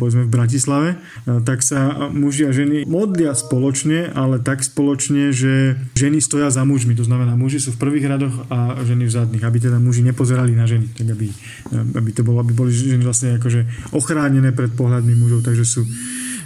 povedzme 0.02 0.26
v 0.26 0.34
Bratislave, 0.34 0.90
e, 0.98 1.46
tak 1.46 1.62
sa 1.62 2.10
muži 2.10 2.50
a 2.50 2.52
ženy 2.58 2.90
modlia 2.90 3.38
spoločne, 3.38 4.10
ale 4.18 4.42
tak 4.42 4.66
spoločne, 4.66 5.30
že 5.30 5.78
ženy 5.94 6.26
stoja 6.26 6.50
za 6.50 6.66
mužmi. 6.66 6.98
To 6.98 7.06
znamená, 7.06 7.38
muži 7.38 7.62
sú 7.62 7.78
v 7.78 7.86
prvých 7.86 8.10
radoch 8.10 8.50
a 8.50 8.82
ženy 8.82 9.06
v 9.06 9.14
zadných, 9.14 9.46
aby 9.46 9.58
teda 9.62 9.78
muži 9.78 10.02
nepozerali 10.10 10.58
na 10.58 10.66
ženy, 10.66 10.90
tak 10.98 11.14
aby, 11.14 11.30
aby 12.02 12.10
to 12.18 12.26
bolo, 12.26 12.42
aby 12.42 12.58
boli 12.58 12.74
ženy 12.74 13.06
vlastne 13.06 13.38
akože 13.38 13.94
ochránené 13.94 14.50
pred 14.58 14.74
pohľadmi 14.74 15.14
mužov, 15.22 15.46
takže 15.46 15.70
sú 15.70 15.86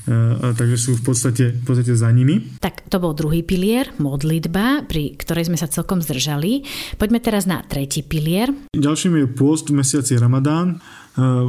takže 0.05 0.77
sú 0.77 0.91
v 1.01 1.03
podstate, 1.03 1.45
v 1.57 1.63
podstate 1.65 1.97
za 1.97 2.09
nimi. 2.13 2.61
Tak 2.61 2.85
to 2.87 3.01
bol 3.01 3.17
druhý 3.17 3.41
pilier, 3.41 3.89
modlitba, 3.97 4.85
pri 4.85 5.17
ktorej 5.17 5.49
sme 5.49 5.57
sa 5.57 5.65
celkom 5.65 5.99
zdržali. 6.05 6.61
Poďme 7.01 7.19
teraz 7.19 7.49
na 7.49 7.65
tretí 7.65 8.05
pilier. 8.05 8.53
Ďalším 8.77 9.17
je 9.19 9.27
pôst 9.33 9.73
v 9.73 9.81
mesiaci 9.81 10.21
Ramadán. 10.21 10.77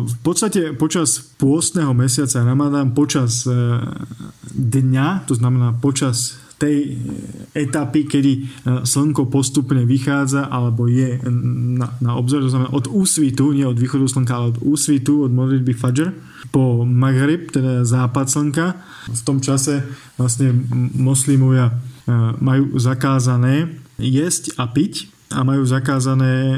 V 0.07 0.17
podstate 0.23 0.73
počas 0.79 1.19
pôstneho 1.37 1.91
mesiaca 1.91 2.41
Ramadán, 2.47 2.95
počas 2.95 3.45
dňa, 4.57 5.27
to 5.27 5.35
znamená 5.37 5.75
počas 5.77 6.39
tej 6.57 6.97
etapy, 7.53 8.09
kedy 8.09 8.33
slnko 8.85 9.29
postupne 9.29 9.85
vychádza 9.85 10.49
alebo 10.49 10.89
je 10.89 11.21
na, 11.77 11.93
na 12.01 12.13
obzor, 12.17 12.41
to 12.41 12.53
znamená 12.53 12.73
od 12.73 12.89
úsvitu, 12.89 13.53
nie 13.53 13.69
od 13.69 13.77
východu 13.77 14.09
slnka, 14.09 14.33
ale 14.33 14.47
od 14.57 14.59
úsvitu, 14.65 15.29
od 15.29 15.33
modlitby 15.37 15.77
Fajr, 15.77 16.17
po 16.49 16.89
Maghrib, 16.89 17.53
teda 17.53 17.85
západ 17.85 18.27
slnka. 18.33 18.67
V 19.13 19.23
tom 19.27 19.45
čase 19.45 19.85
vlastne 20.17 20.57
moslimovia 20.97 21.69
e, 21.69 21.75
majú 22.41 22.81
zakázané 22.81 23.77
jesť 24.01 24.57
a 24.57 24.65
piť 24.69 25.16
a 25.37 25.45
majú 25.45 25.69
zakázané 25.69 26.33
e, 26.33 26.57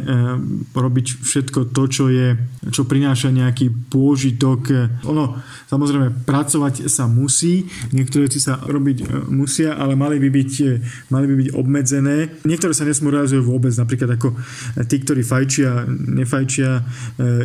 robiť 0.70 1.06
všetko 1.18 1.74
to, 1.74 1.82
čo 1.90 2.04
je, 2.06 2.38
čo 2.70 2.86
prináša 2.86 3.34
nejaký 3.34 3.90
pôžitok. 3.90 4.94
Ono, 5.02 5.34
samozrejme, 5.66 6.22
pracovať 6.22 6.86
sa 6.86 7.10
musí, 7.10 7.66
niektoré 7.90 8.30
veci 8.30 8.38
sa 8.38 8.62
robiť 8.62 8.98
e, 9.02 9.04
musia, 9.34 9.74
ale 9.74 9.98
mali 9.98 10.22
by 10.22 10.30
byť, 10.30 10.52
e, 10.62 10.70
mali 11.10 11.26
by 11.26 11.34
byť 11.42 11.48
obmedzené. 11.58 12.16
Niektoré 12.46 12.70
sa 12.70 12.86
nesmú 12.86 13.10
realizujú 13.10 13.42
vôbec, 13.50 13.74
napríklad 13.74 14.14
ako 14.14 14.38
tí, 14.86 14.96
ktorí 15.02 15.26
fajčia, 15.26 15.90
nefajčia, 15.90 16.70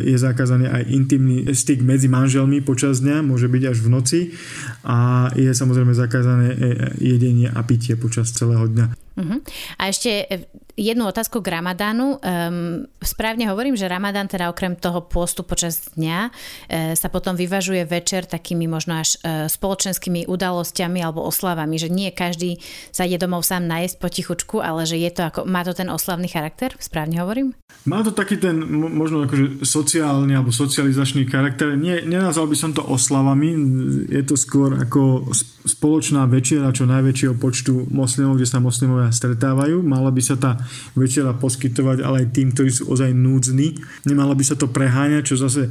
je 0.06 0.14
zakázaný 0.14 0.70
aj 0.70 0.82
intimný 0.86 1.50
styk 1.50 1.82
medzi 1.82 2.06
manželmi 2.06 2.62
počas 2.62 3.02
dňa, 3.02 3.26
môže 3.26 3.50
byť 3.50 3.62
až 3.66 3.78
v 3.82 3.88
noci 3.90 4.20
a 4.86 5.28
je 5.34 5.50
samozrejme 5.50 5.90
zakázané 5.96 6.54
jedenie 7.02 7.50
a 7.50 7.60
pitie 7.66 7.98
počas 7.98 8.30
celého 8.30 8.70
dňa. 8.70 9.03
Uh-huh. 9.14 9.38
A 9.78 9.94
ešte 9.94 10.26
e, 10.26 10.50
jednu 10.74 11.06
otázku 11.06 11.38
k 11.38 11.54
Ramadánu. 11.54 12.18
Um, 12.18 12.90
správne 12.98 13.46
hovorím, 13.46 13.78
že 13.78 13.86
Ramadán 13.86 14.26
teda 14.26 14.50
okrem 14.50 14.74
toho 14.74 15.06
pôstu 15.06 15.46
počas 15.46 15.94
dňa 15.94 16.18
e, 16.26 16.30
sa 16.98 17.08
potom 17.10 17.38
vyvažuje 17.38 17.86
večer 17.86 18.26
takými 18.26 18.66
možno 18.66 18.98
až 18.98 19.14
e, 19.22 19.46
spoločenskými 19.46 20.26
udalosťami 20.26 20.98
alebo 20.98 21.22
oslavami, 21.22 21.78
že 21.78 21.94
nie 21.94 22.10
každý 22.10 22.58
sa 22.90 23.06
ide 23.06 23.22
domov 23.22 23.46
sám 23.46 23.70
najesť 23.70 24.02
potichučku, 24.02 24.58
ale 24.58 24.82
že 24.82 24.98
je 24.98 25.10
to 25.14 25.22
ako, 25.30 25.40
má 25.46 25.62
to 25.62 25.78
ten 25.78 25.86
oslavný 25.86 26.26
charakter? 26.26 26.74
Správne 26.82 27.22
hovorím? 27.22 27.54
Má 27.86 28.02
to 28.02 28.10
taký 28.10 28.42
ten 28.42 28.58
možno 28.74 29.30
akože 29.30 29.62
sociálny 29.62 30.34
alebo 30.34 30.50
socializačný 30.50 31.30
charakter. 31.30 31.78
Nie, 31.78 32.02
nenazval 32.02 32.50
by 32.50 32.56
som 32.58 32.74
to 32.74 32.82
oslavami, 32.82 33.54
je 34.10 34.22
to 34.26 34.34
skôr 34.34 34.74
ako 34.74 35.30
spoločná 35.64 36.26
večera 36.26 36.74
čo 36.74 36.88
najväčšieho 36.88 37.34
počtu 37.38 37.88
moslimov, 37.92 38.40
kde 38.40 38.48
sa 38.48 38.58
moslimovia 38.58 39.03
stretávajú. 39.10 39.82
Mala 39.82 40.12
by 40.12 40.22
sa 40.22 40.36
tá 40.38 40.60
večera 40.94 41.32
poskytovať 41.34 42.04
ale 42.04 42.24
aj 42.24 42.36
tým, 42.36 42.52
ktorí 42.52 42.70
sú 42.70 42.92
ozaj 42.92 43.10
núdzni. 43.12 43.80
Nemala 44.04 44.36
by 44.36 44.44
sa 44.44 44.54
to 44.54 44.70
preháňať, 44.70 45.22
čo 45.24 45.36
zase 45.40 45.68
e, 45.68 45.70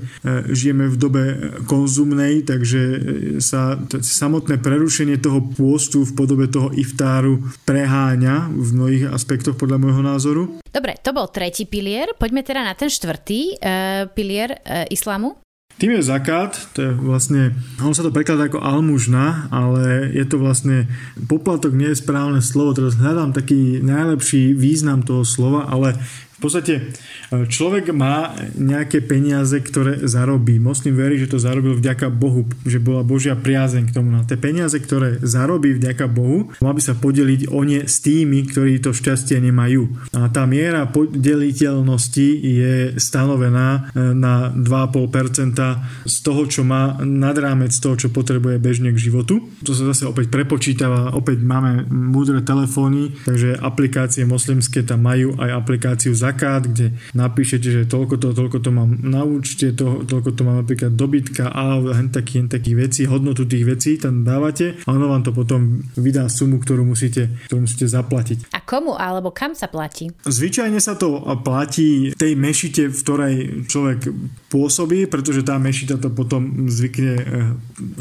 žijeme 0.51 0.89
v 0.89 0.95
dobe 0.97 1.23
konzumnej, 1.69 2.43
takže 2.43 2.81
e, 2.81 2.97
sa 3.39 3.77
samotné 3.89 4.59
prerušenie 4.59 5.21
toho 5.21 5.41
pôstu 5.53 6.03
v 6.03 6.11
podobe 6.17 6.49
toho 6.49 6.73
iftáru 6.73 7.41
preháňa 7.63 8.49
v 8.49 8.69
mnohých 8.73 9.05
aspektoch 9.13 9.55
podľa 9.55 9.77
môjho 9.77 10.01
názoru. 10.03 10.43
Dobre, 10.73 10.97
to 11.05 11.13
bol 11.13 11.29
tretí 11.29 11.69
pilier. 11.69 12.17
Poďme 12.17 12.41
teda 12.41 12.65
na 12.65 12.73
ten 12.73 12.89
štvrtý 12.89 13.61
uh, 13.61 14.09
pilier 14.09 14.57
uh, 14.57 14.89
islamu. 14.89 15.42
Tým 15.81 15.99
je 15.99 16.05
zakát, 16.05 16.53
to 16.77 16.79
je 16.85 16.91
vlastne, 16.93 17.57
on 17.81 17.97
sa 17.97 18.05
to 18.05 18.13
prekladá 18.13 18.45
ako 18.45 18.61
almužna, 18.61 19.49
ale 19.49 20.13
je 20.13 20.23
to 20.23 20.37
vlastne, 20.37 20.85
poplatok 21.25 21.73
nie 21.73 21.91
je 21.91 22.01
správne 22.01 22.39
slovo, 22.45 22.77
teraz 22.77 22.95
hľadám 22.95 23.33
taký 23.33 23.81
najlepší 23.81 24.53
význam 24.53 25.01
toho 25.01 25.25
slova, 25.25 25.65
ale 25.65 25.97
podstate 26.43 26.73
e, 26.75 26.81
človek 27.47 27.95
má 27.95 28.35
nejaké 28.59 28.99
peniaze, 28.99 29.55
ktoré 29.55 30.03
zarobí. 30.03 30.59
Moslim 30.59 30.91
verí, 30.99 31.15
že 31.15 31.31
to 31.31 31.39
zarobil 31.39 31.79
vďaka 31.79 32.11
Bohu, 32.11 32.43
že 32.67 32.83
bola 32.83 33.07
Božia 33.07 33.39
priazeň 33.39 33.87
k 33.87 33.95
tomu. 33.95 34.11
Na 34.11 34.27
tie 34.27 34.35
peniaze, 34.35 34.75
ktoré 34.75 35.23
zarobí 35.23 35.71
vďaka 35.79 36.11
Bohu, 36.11 36.51
mal 36.59 36.75
by 36.75 36.83
sa 36.83 36.99
podeliť 36.99 37.47
o 37.47 37.63
ne 37.63 37.87
s 37.87 38.03
tými, 38.03 38.43
ktorí 38.51 38.83
to 38.83 38.91
šťastie 38.91 39.39
nemajú. 39.39 40.11
A 40.11 40.27
tá 40.27 40.43
miera 40.43 40.83
podeliteľnosti 40.83 42.27
je 42.43 42.99
stanovená 42.99 43.93
e, 43.95 44.11
na 44.11 44.51
2,5% 44.51 45.55
z 46.03 46.15
toho, 46.19 46.41
čo 46.49 46.67
má 46.67 46.99
nad 46.99 47.37
rámec 47.39 47.71
toho, 47.79 47.95
čo 47.95 48.11
potrebuje 48.11 48.59
bežne 48.59 48.91
k 48.91 48.99
životu. 48.99 49.47
To 49.63 49.71
sa 49.71 49.87
zase 49.95 50.03
opäť 50.03 50.27
prepočítava, 50.27 51.15
opäť 51.15 51.39
máme 51.39 51.87
múdre 51.87 52.43
telefóny, 52.43 53.15
takže 53.23 53.55
aplikácie 53.61 54.27
moslimské 54.27 54.83
tam 54.83 55.05
majú 55.05 55.37
aj 55.39 55.49
aplikáciu 55.53 56.11
za 56.11 56.32
zakát, 56.33 56.65
kde 56.65 56.97
napíšete, 57.13 57.67
že 57.69 57.81
toľko 57.85 58.17
to, 58.17 58.27
toľko 58.33 58.57
to 58.57 58.69
mám 58.73 58.89
na 59.05 59.21
účte, 59.21 59.69
to, 59.77 60.01
toľko 60.09 60.33
to 60.33 60.41
mám 60.41 60.65
napríklad 60.65 60.97
dobytka 60.97 61.53
a 61.53 61.77
hen 61.93 62.09
taký, 62.09 62.41
hen 62.41 62.49
takých 62.49 62.89
vecí, 62.89 63.01
hodnotu 63.05 63.45
tých 63.45 63.61
vecí 63.69 64.01
tam 64.01 64.25
dávate 64.25 64.81
a 64.81 64.89
ono 64.89 65.13
vám 65.13 65.21
to 65.21 65.29
potom 65.29 65.85
vydá 65.93 66.25
sumu, 66.25 66.57
ktorú 66.57 66.81
musíte, 66.81 67.29
ktorú 67.45 67.69
musíte 67.69 67.85
zaplatiť. 67.85 68.49
A 68.57 68.65
komu 68.65 68.97
alebo 68.97 69.29
kam 69.29 69.53
sa 69.53 69.69
platí? 69.69 70.09
Zvyčajne 70.25 70.81
sa 70.81 70.97
to 70.97 71.21
platí 71.45 72.17
tej 72.17 72.33
mešite, 72.33 72.89
v 72.89 72.97
ktorej 72.97 73.35
človek 73.69 74.09
pôsobí, 74.49 75.05
pretože 75.05 75.45
tá 75.45 75.61
mešita 75.61 76.01
to 76.01 76.09
potom 76.09 76.65
zvykne 76.65 77.13
eh, 77.13 77.25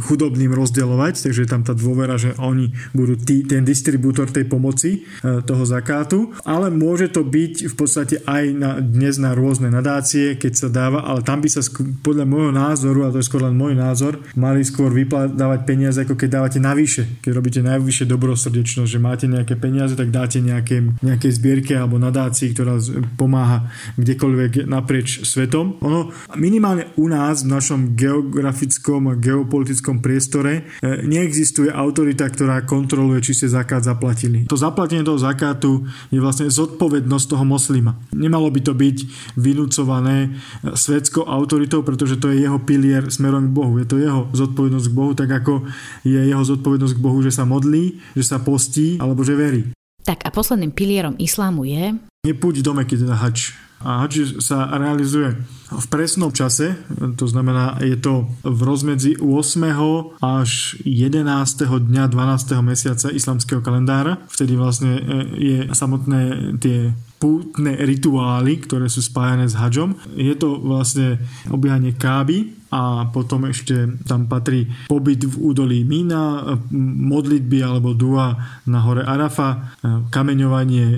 chudobným 0.09 0.57
rozdeľovať, 0.57 1.29
takže 1.29 1.45
je 1.45 1.51
tam 1.53 1.61
tá 1.61 1.77
dôvera, 1.77 2.17
že 2.17 2.33
oni 2.41 2.73
budú 2.97 3.21
tí, 3.21 3.45
ten 3.45 3.67
distribútor 3.67 4.33
tej 4.33 4.49
pomoci 4.49 5.05
eh, 5.05 5.45
toho 5.45 5.65
zakátu, 5.69 6.33
ale 6.49 6.73
môže 6.73 7.13
to 7.13 7.21
byť 7.27 7.55
v 7.69 7.75
podstate 7.75 8.17
aj 8.25 8.45
na, 8.55 8.71
dnes 8.79 9.19
na 9.19 9.37
rôzne 9.37 9.69
nadácie, 9.69 10.39
keď 10.39 10.53
sa 10.53 10.69
dáva, 10.69 11.05
ale 11.05 11.23
tam 11.23 11.43
by 11.43 11.49
sa 11.49 11.63
skôr, 11.63 11.89
podľa 12.03 12.27
môjho 12.27 12.53
názoru, 12.53 13.07
a 13.07 13.13
to 13.13 13.21
je 13.21 13.29
skôr 13.29 13.43
len 13.45 13.55
môj 13.55 13.77
názor, 13.79 14.19
mali 14.35 14.63
skôr 14.67 14.91
vyplávať 14.91 15.61
peniaze, 15.63 15.99
ako 16.03 16.15
keď 16.19 16.29
dávate 16.41 16.59
navyše. 16.59 17.21
Keď 17.21 17.33
robíte 17.33 17.61
najvyššie 17.63 18.07
dobrosrdečnosť, 18.09 18.91
že 18.91 19.01
máte 19.01 19.27
nejaké 19.31 19.55
peniaze, 19.59 19.95
tak 19.95 20.11
dáte 20.11 20.43
nejaké, 20.43 20.83
nejaké 21.01 21.29
zbierke 21.31 21.75
alebo 21.79 22.01
nadácii, 22.01 22.53
ktorá 22.55 22.79
pomáha 23.15 23.71
kdekoľvek 23.97 24.67
naprieč 24.67 25.23
svetom. 25.23 25.79
Ono 25.83 26.11
minimálne 26.37 26.91
u 26.99 27.07
nás 27.07 27.47
v 27.47 27.53
našom 27.55 27.95
geografickom 27.95 29.13
a 29.13 29.19
geopolitickom 29.19 30.03
priestore 30.03 30.67
e, 30.83 31.03
neexistuje 31.07 31.71
autorita, 31.71 32.27
ktorá 32.27 32.65
kontroluje, 32.67 33.23
či 33.23 33.33
ste 33.37 33.47
zakát 33.53 33.85
zaplatili. 33.85 34.45
To 34.51 34.59
zaplatenie 34.59 35.07
toho 35.07 35.21
zakátu 35.21 35.87
je 36.11 36.19
vlastne 36.19 36.51
zodpovednosť 36.51 37.27
toho 37.31 37.45
moslima. 37.47 37.97
Nemalo 38.11 38.51
by 38.51 38.61
to 38.61 38.75
byť 38.75 38.97
vynúcované 39.39 40.35
svetskou 40.63 41.23
autoritou, 41.25 41.87
pretože 41.87 42.19
to 42.19 42.35
je 42.35 42.43
jeho 42.43 42.59
pilier 42.59 43.07
smerom 43.09 43.49
k 43.49 43.55
Bohu. 43.55 43.79
Je 43.79 43.87
to 43.87 43.97
jeho 44.03 44.27
zodpovednosť 44.35 44.87
k 44.91 44.97
Bohu, 44.99 45.13
tak 45.15 45.31
ako 45.31 45.65
je 46.03 46.19
jeho 46.19 46.43
zodpovednosť 46.43 46.95
k 46.99 47.05
Bohu, 47.05 47.19
že 47.23 47.31
sa 47.31 47.47
modlí, 47.47 48.03
že 48.19 48.25
sa 48.27 48.43
postí 48.43 48.99
alebo 48.99 49.23
že 49.23 49.39
verí. 49.39 49.63
Tak 50.03 50.27
a 50.27 50.35
posledným 50.35 50.75
pilierom 50.75 51.15
islámu 51.15 51.63
je? 51.63 51.95
Nepúď 52.27 52.67
do 52.67 52.75
Meky, 52.75 52.99
teda 52.99 53.15
hač. 53.15 53.55
A 53.83 54.07
hač 54.07 54.39
sa 54.39 54.71
realizuje 54.79 55.35
v 55.67 55.87
presnom 55.91 56.31
čase, 56.31 56.79
to 57.19 57.27
znamená, 57.27 57.83
je 57.83 57.99
to 57.99 58.31
v 58.47 58.61
rozmedzi 58.63 59.19
8. 59.19 60.23
až 60.23 60.79
11. 60.87 61.27
dňa 61.67 62.05
12. 62.07 62.63
mesiaca 62.63 63.11
islamského 63.11 63.59
kalendára. 63.59 64.23
Vtedy 64.31 64.55
vlastne 64.55 64.93
e, 64.95 65.03
je 65.35 65.59
samotné 65.75 66.21
tie 66.63 66.95
pútne 67.23 67.79
rituály, 67.79 68.59
ktoré 68.67 68.91
sú 68.91 68.99
spájané 68.99 69.47
s 69.47 69.55
hadžom. 69.55 69.95
Je 70.19 70.35
to 70.35 70.59
vlastne 70.59 71.23
obiehanie 71.47 71.95
káby, 71.95 72.51
a 72.73 73.05
potom 73.13 73.45
ešte 73.53 74.01
tam 74.09 74.25
patrí 74.25 74.65
pobyt 74.89 75.29
v 75.29 75.37
údolí 75.37 75.85
Mína, 75.85 76.57
modlitby 76.73 77.61
alebo 77.61 77.93
dua 77.93 78.41
na 78.65 78.81
hore 78.81 79.05
Arafa, 79.05 79.77
kameňovanie 80.09 80.97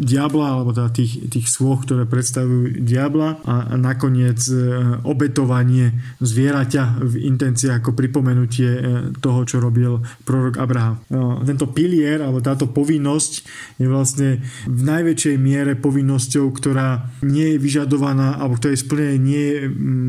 diabla 0.00 0.56
alebo 0.56 0.72
teda 0.72 0.88
tých, 0.88 1.28
tých 1.28 1.52
svoch, 1.52 1.84
ktoré 1.84 2.08
predstavujú 2.08 2.80
diabla 2.80 3.44
a 3.44 3.76
nakoniec 3.76 4.40
e, 4.48 4.56
obetovanie 5.04 5.92
zvieraťa 6.24 7.04
v 7.04 7.14
intencii 7.28 7.76
ako 7.76 7.92
pripomenutie 7.92 8.70
e, 8.72 8.80
toho, 9.20 9.44
čo 9.44 9.60
robil 9.60 10.00
prorok 10.24 10.56
Abraham. 10.56 11.04
Tento 11.44 11.68
pilier 11.68 12.24
alebo 12.24 12.40
táto 12.40 12.70
povinnosť 12.70 13.32
je 13.76 13.86
vlastne 13.86 14.40
v 14.64 14.80
najväčšej 14.80 15.36
miere 15.36 15.76
povinnosťou, 15.76 16.48
ktorá 16.56 17.12
nie 17.26 17.56
je 17.56 17.58
vyžadovaná 17.60 18.40
alebo 18.40 18.56
ktoré 18.56 18.78
splnenie 18.78 19.18
nie 19.18 19.42
je 19.42 19.58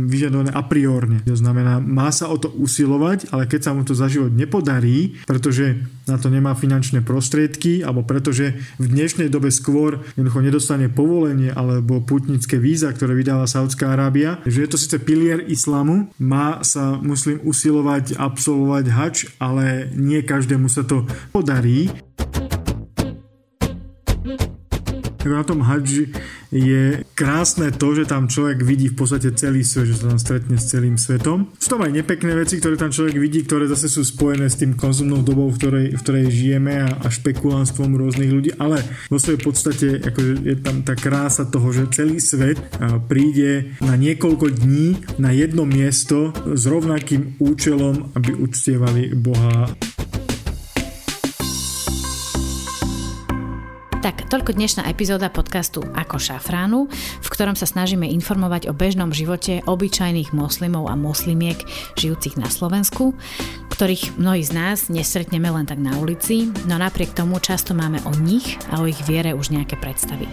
vyžadované 0.07 0.49
a 0.53 0.63
priori 0.63 0.92
priorne. 0.93 1.25
To 1.25 1.33
znamená, 1.33 1.81
má 1.81 2.13
sa 2.13 2.29
o 2.29 2.37
to 2.37 2.53
usilovať, 2.53 3.33
ale 3.33 3.49
keď 3.49 3.61
sa 3.65 3.71
mu 3.73 3.81
to 3.81 3.97
za 3.97 4.05
život 4.05 4.29
nepodarí, 4.29 5.17
pretože 5.25 5.81
na 6.05 6.21
to 6.21 6.29
nemá 6.29 6.53
finančné 6.53 7.01
prostriedky, 7.01 7.81
alebo 7.81 8.05
pretože 8.05 8.53
v 8.77 8.85
dnešnej 8.85 9.33
dobe 9.33 9.49
skôr 9.49 10.05
jednoducho 10.13 10.45
nedostane 10.45 10.85
povolenie 10.93 11.49
alebo 11.49 11.97
putnické 12.05 12.61
víza, 12.61 12.93
ktoré 12.93 13.17
vydáva 13.17 13.49
Saudská 13.49 13.97
Arábia, 13.97 14.37
že 14.45 14.61
je 14.61 14.69
to 14.69 14.77
síce 14.77 15.01
pilier 15.01 15.41
islamu, 15.49 16.13
má 16.21 16.61
sa 16.61 16.93
muslim 17.01 17.41
usilovať 17.41 18.13
absolvovať 18.21 18.85
hač, 18.93 19.15
ale 19.41 19.89
nie 19.97 20.21
každému 20.21 20.69
sa 20.69 20.85
to 20.85 21.09
podarí. 21.33 21.89
Na 25.23 25.43
tom 25.43 25.63
hadži 25.63 26.11
je 26.53 27.01
krásne 27.17 27.73
to, 27.73 27.97
že 27.97 28.05
tam 28.05 28.29
človek 28.29 28.61
vidí 28.61 28.91
v 28.91 28.97
podstate 28.99 29.33
celý 29.33 29.65
svet, 29.65 29.89
že 29.89 29.97
sa 29.97 30.13
tam 30.13 30.19
stretne 30.21 30.55
s 30.59 30.69
celým 30.69 30.99
svetom. 31.01 31.49
Sú 31.57 31.73
tam 31.73 31.81
aj 31.81 31.91
nepekné 31.95 32.37
veci, 32.37 32.61
ktoré 32.61 32.77
tam 32.77 32.93
človek 32.93 33.17
vidí, 33.17 33.41
ktoré 33.41 33.65
zase 33.65 33.89
sú 33.89 34.05
spojené 34.05 34.51
s 34.51 34.59
tým 34.61 34.77
konzumnou 34.77 35.25
dobou, 35.25 35.49
v 35.49 35.57
ktorej, 35.57 35.87
v 35.97 36.01
ktorej 36.05 36.25
žijeme 36.29 36.73
a, 36.85 36.89
a 37.01 37.07
špekulánstvom 37.09 37.97
rôznych 37.97 38.31
ľudí, 38.31 38.51
ale 38.61 38.85
vo 39.09 39.17
svojej 39.17 39.41
podstate 39.41 39.87
akože 40.03 40.31
je 40.45 40.55
tam 40.61 40.85
tá 40.85 40.93
krása 40.93 41.49
toho, 41.49 41.73
že 41.73 41.89
celý 41.89 42.21
svet 42.21 42.61
príde 43.09 43.73
na 43.81 43.97
niekoľko 43.97 44.53
dní 44.53 45.17
na 45.17 45.33
jedno 45.33 45.65
miesto 45.65 46.35
s 46.45 46.63
rovnakým 46.69 47.41
účelom, 47.41 48.13
aby 48.13 48.37
uctievali 48.37 49.15
Boha. 49.17 49.73
Tak, 54.03 54.27
toľko 54.27 54.59
dnešná 54.59 54.83
epizóda 54.91 55.31
podcastu 55.31 55.79
Ako 55.95 56.19
šafránu, 56.19 56.91
v 57.23 57.27
ktorom 57.31 57.55
sa 57.55 57.63
snažíme 57.63 58.03
informovať 58.03 58.67
o 58.67 58.75
bežnom 58.75 59.15
živote 59.15 59.63
obyčajných 59.63 60.35
moslimov 60.35 60.91
a 60.91 60.99
moslimiek 60.99 61.55
žijúcich 61.95 62.35
na 62.35 62.51
Slovensku, 62.51 63.15
ktorých 63.71 64.19
mnohí 64.19 64.43
z 64.43 64.51
nás 64.51 64.91
nesretneme 64.91 65.47
len 65.47 65.63
tak 65.63 65.79
na 65.79 65.95
ulici, 65.95 66.51
no 66.67 66.75
napriek 66.75 67.15
tomu 67.15 67.39
často 67.39 67.71
máme 67.71 68.03
o 68.03 68.11
nich 68.19 68.59
a 68.75 68.83
o 68.83 68.91
ich 68.91 68.99
viere 69.07 69.31
už 69.39 69.55
nejaké 69.55 69.79
predstavy. 69.79 70.27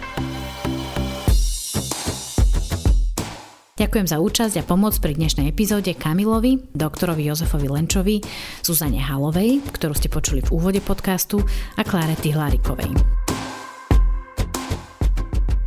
Ďakujem 3.79 4.07
za 4.11 4.19
účasť 4.19 4.55
a 4.59 4.67
pomoc 4.67 4.99
pri 4.99 5.15
dnešnej 5.15 5.47
epizóde 5.47 5.95
Kamilovi, 5.95 6.75
doktorovi 6.75 7.23
Jozefovi 7.23 7.71
Lenčovi, 7.71 8.19
Zuzane 8.67 8.99
Halovej, 8.99 9.63
ktorú 9.79 9.95
ste 9.95 10.11
počuli 10.11 10.43
v 10.43 10.59
úvode 10.59 10.83
podcastu 10.83 11.39
a 11.79 11.87
Kláre 11.87 12.19
Tihlárikovej. 12.19 13.30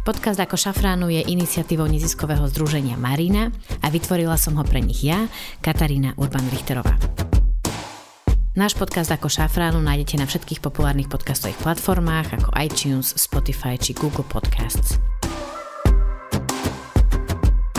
Podcast 0.03 0.35
Ako 0.35 0.59
šafránu 0.59 1.07
je 1.07 1.23
iniciatívou 1.31 1.87
neziskového 1.87 2.43
združenia 2.51 2.99
Marina 2.99 3.55
a 3.79 3.87
vytvorila 3.87 4.35
som 4.35 4.59
ho 4.59 4.63
pre 4.67 4.83
nich 4.83 4.99
ja, 4.99 5.31
Katarína 5.63 6.11
Urban-Richterová. 6.19 6.99
Náš 8.59 8.75
podcast 8.75 9.15
Ako 9.15 9.31
šafránu 9.31 9.79
nájdete 9.79 10.19
na 10.19 10.27
všetkých 10.27 10.59
populárnych 10.59 11.07
podcastových 11.07 11.55
platformách 11.63 12.35
ako 12.35 12.51
iTunes, 12.59 13.15
Spotify 13.15 13.79
či 13.79 13.95
Google 13.95 14.27
Podcasts. 14.27 14.99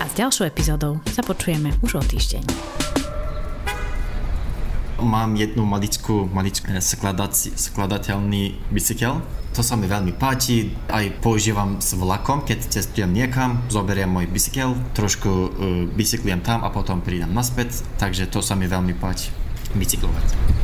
A 0.01 0.09
s 0.09 0.17
ďalšou 0.17 0.49
epizódou 0.49 1.05
sa 1.13 1.21
počujeme 1.21 1.77
už 1.85 2.01
o 2.01 2.03
týždeň. 2.09 2.45
Mám 5.03 5.35
jednu 5.35 5.67
maličkú, 5.67 6.31
maličkú 6.31 6.71
skladateľný 7.57 8.43
bicykel, 8.71 9.19
to 9.55 9.63
sa 9.63 9.79
mi 9.79 9.87
veľmi 9.87 10.19
páči, 10.19 10.75
aj 10.91 11.23
používam 11.23 11.79
s 11.79 11.95
vlakom, 11.95 12.43
keď 12.43 12.75
cestujem 12.75 13.15
niekam, 13.15 13.63
zoberiem 13.71 14.11
môj 14.11 14.27
bicykel, 14.27 14.75
trošku 14.99 15.31
uh, 15.31 15.47
bicyklujem 15.95 16.43
tam 16.43 16.67
a 16.67 16.75
potom 16.75 16.99
prídem 16.99 17.31
naspäť, 17.31 17.87
takže 18.03 18.27
to 18.27 18.43
sa 18.43 18.59
mi 18.59 18.67
veľmi 18.67 18.99
páči, 18.99 19.31
bicyklovať. 19.79 20.64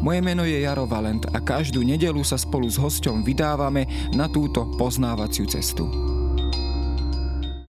Moje 0.00 0.24
meno 0.24 0.46
je 0.46 0.64
Jaro 0.64 0.88
Valent 0.88 1.26
a 1.34 1.42
každú 1.42 1.84
nedelu 1.84 2.24
sa 2.24 2.40
spolu 2.40 2.70
s 2.70 2.80
hosťom 2.80 3.26
vydávame 3.26 3.84
na 4.16 4.30
túto 4.30 4.64
poznávaciu 4.78 5.44
cestu. 5.44 5.90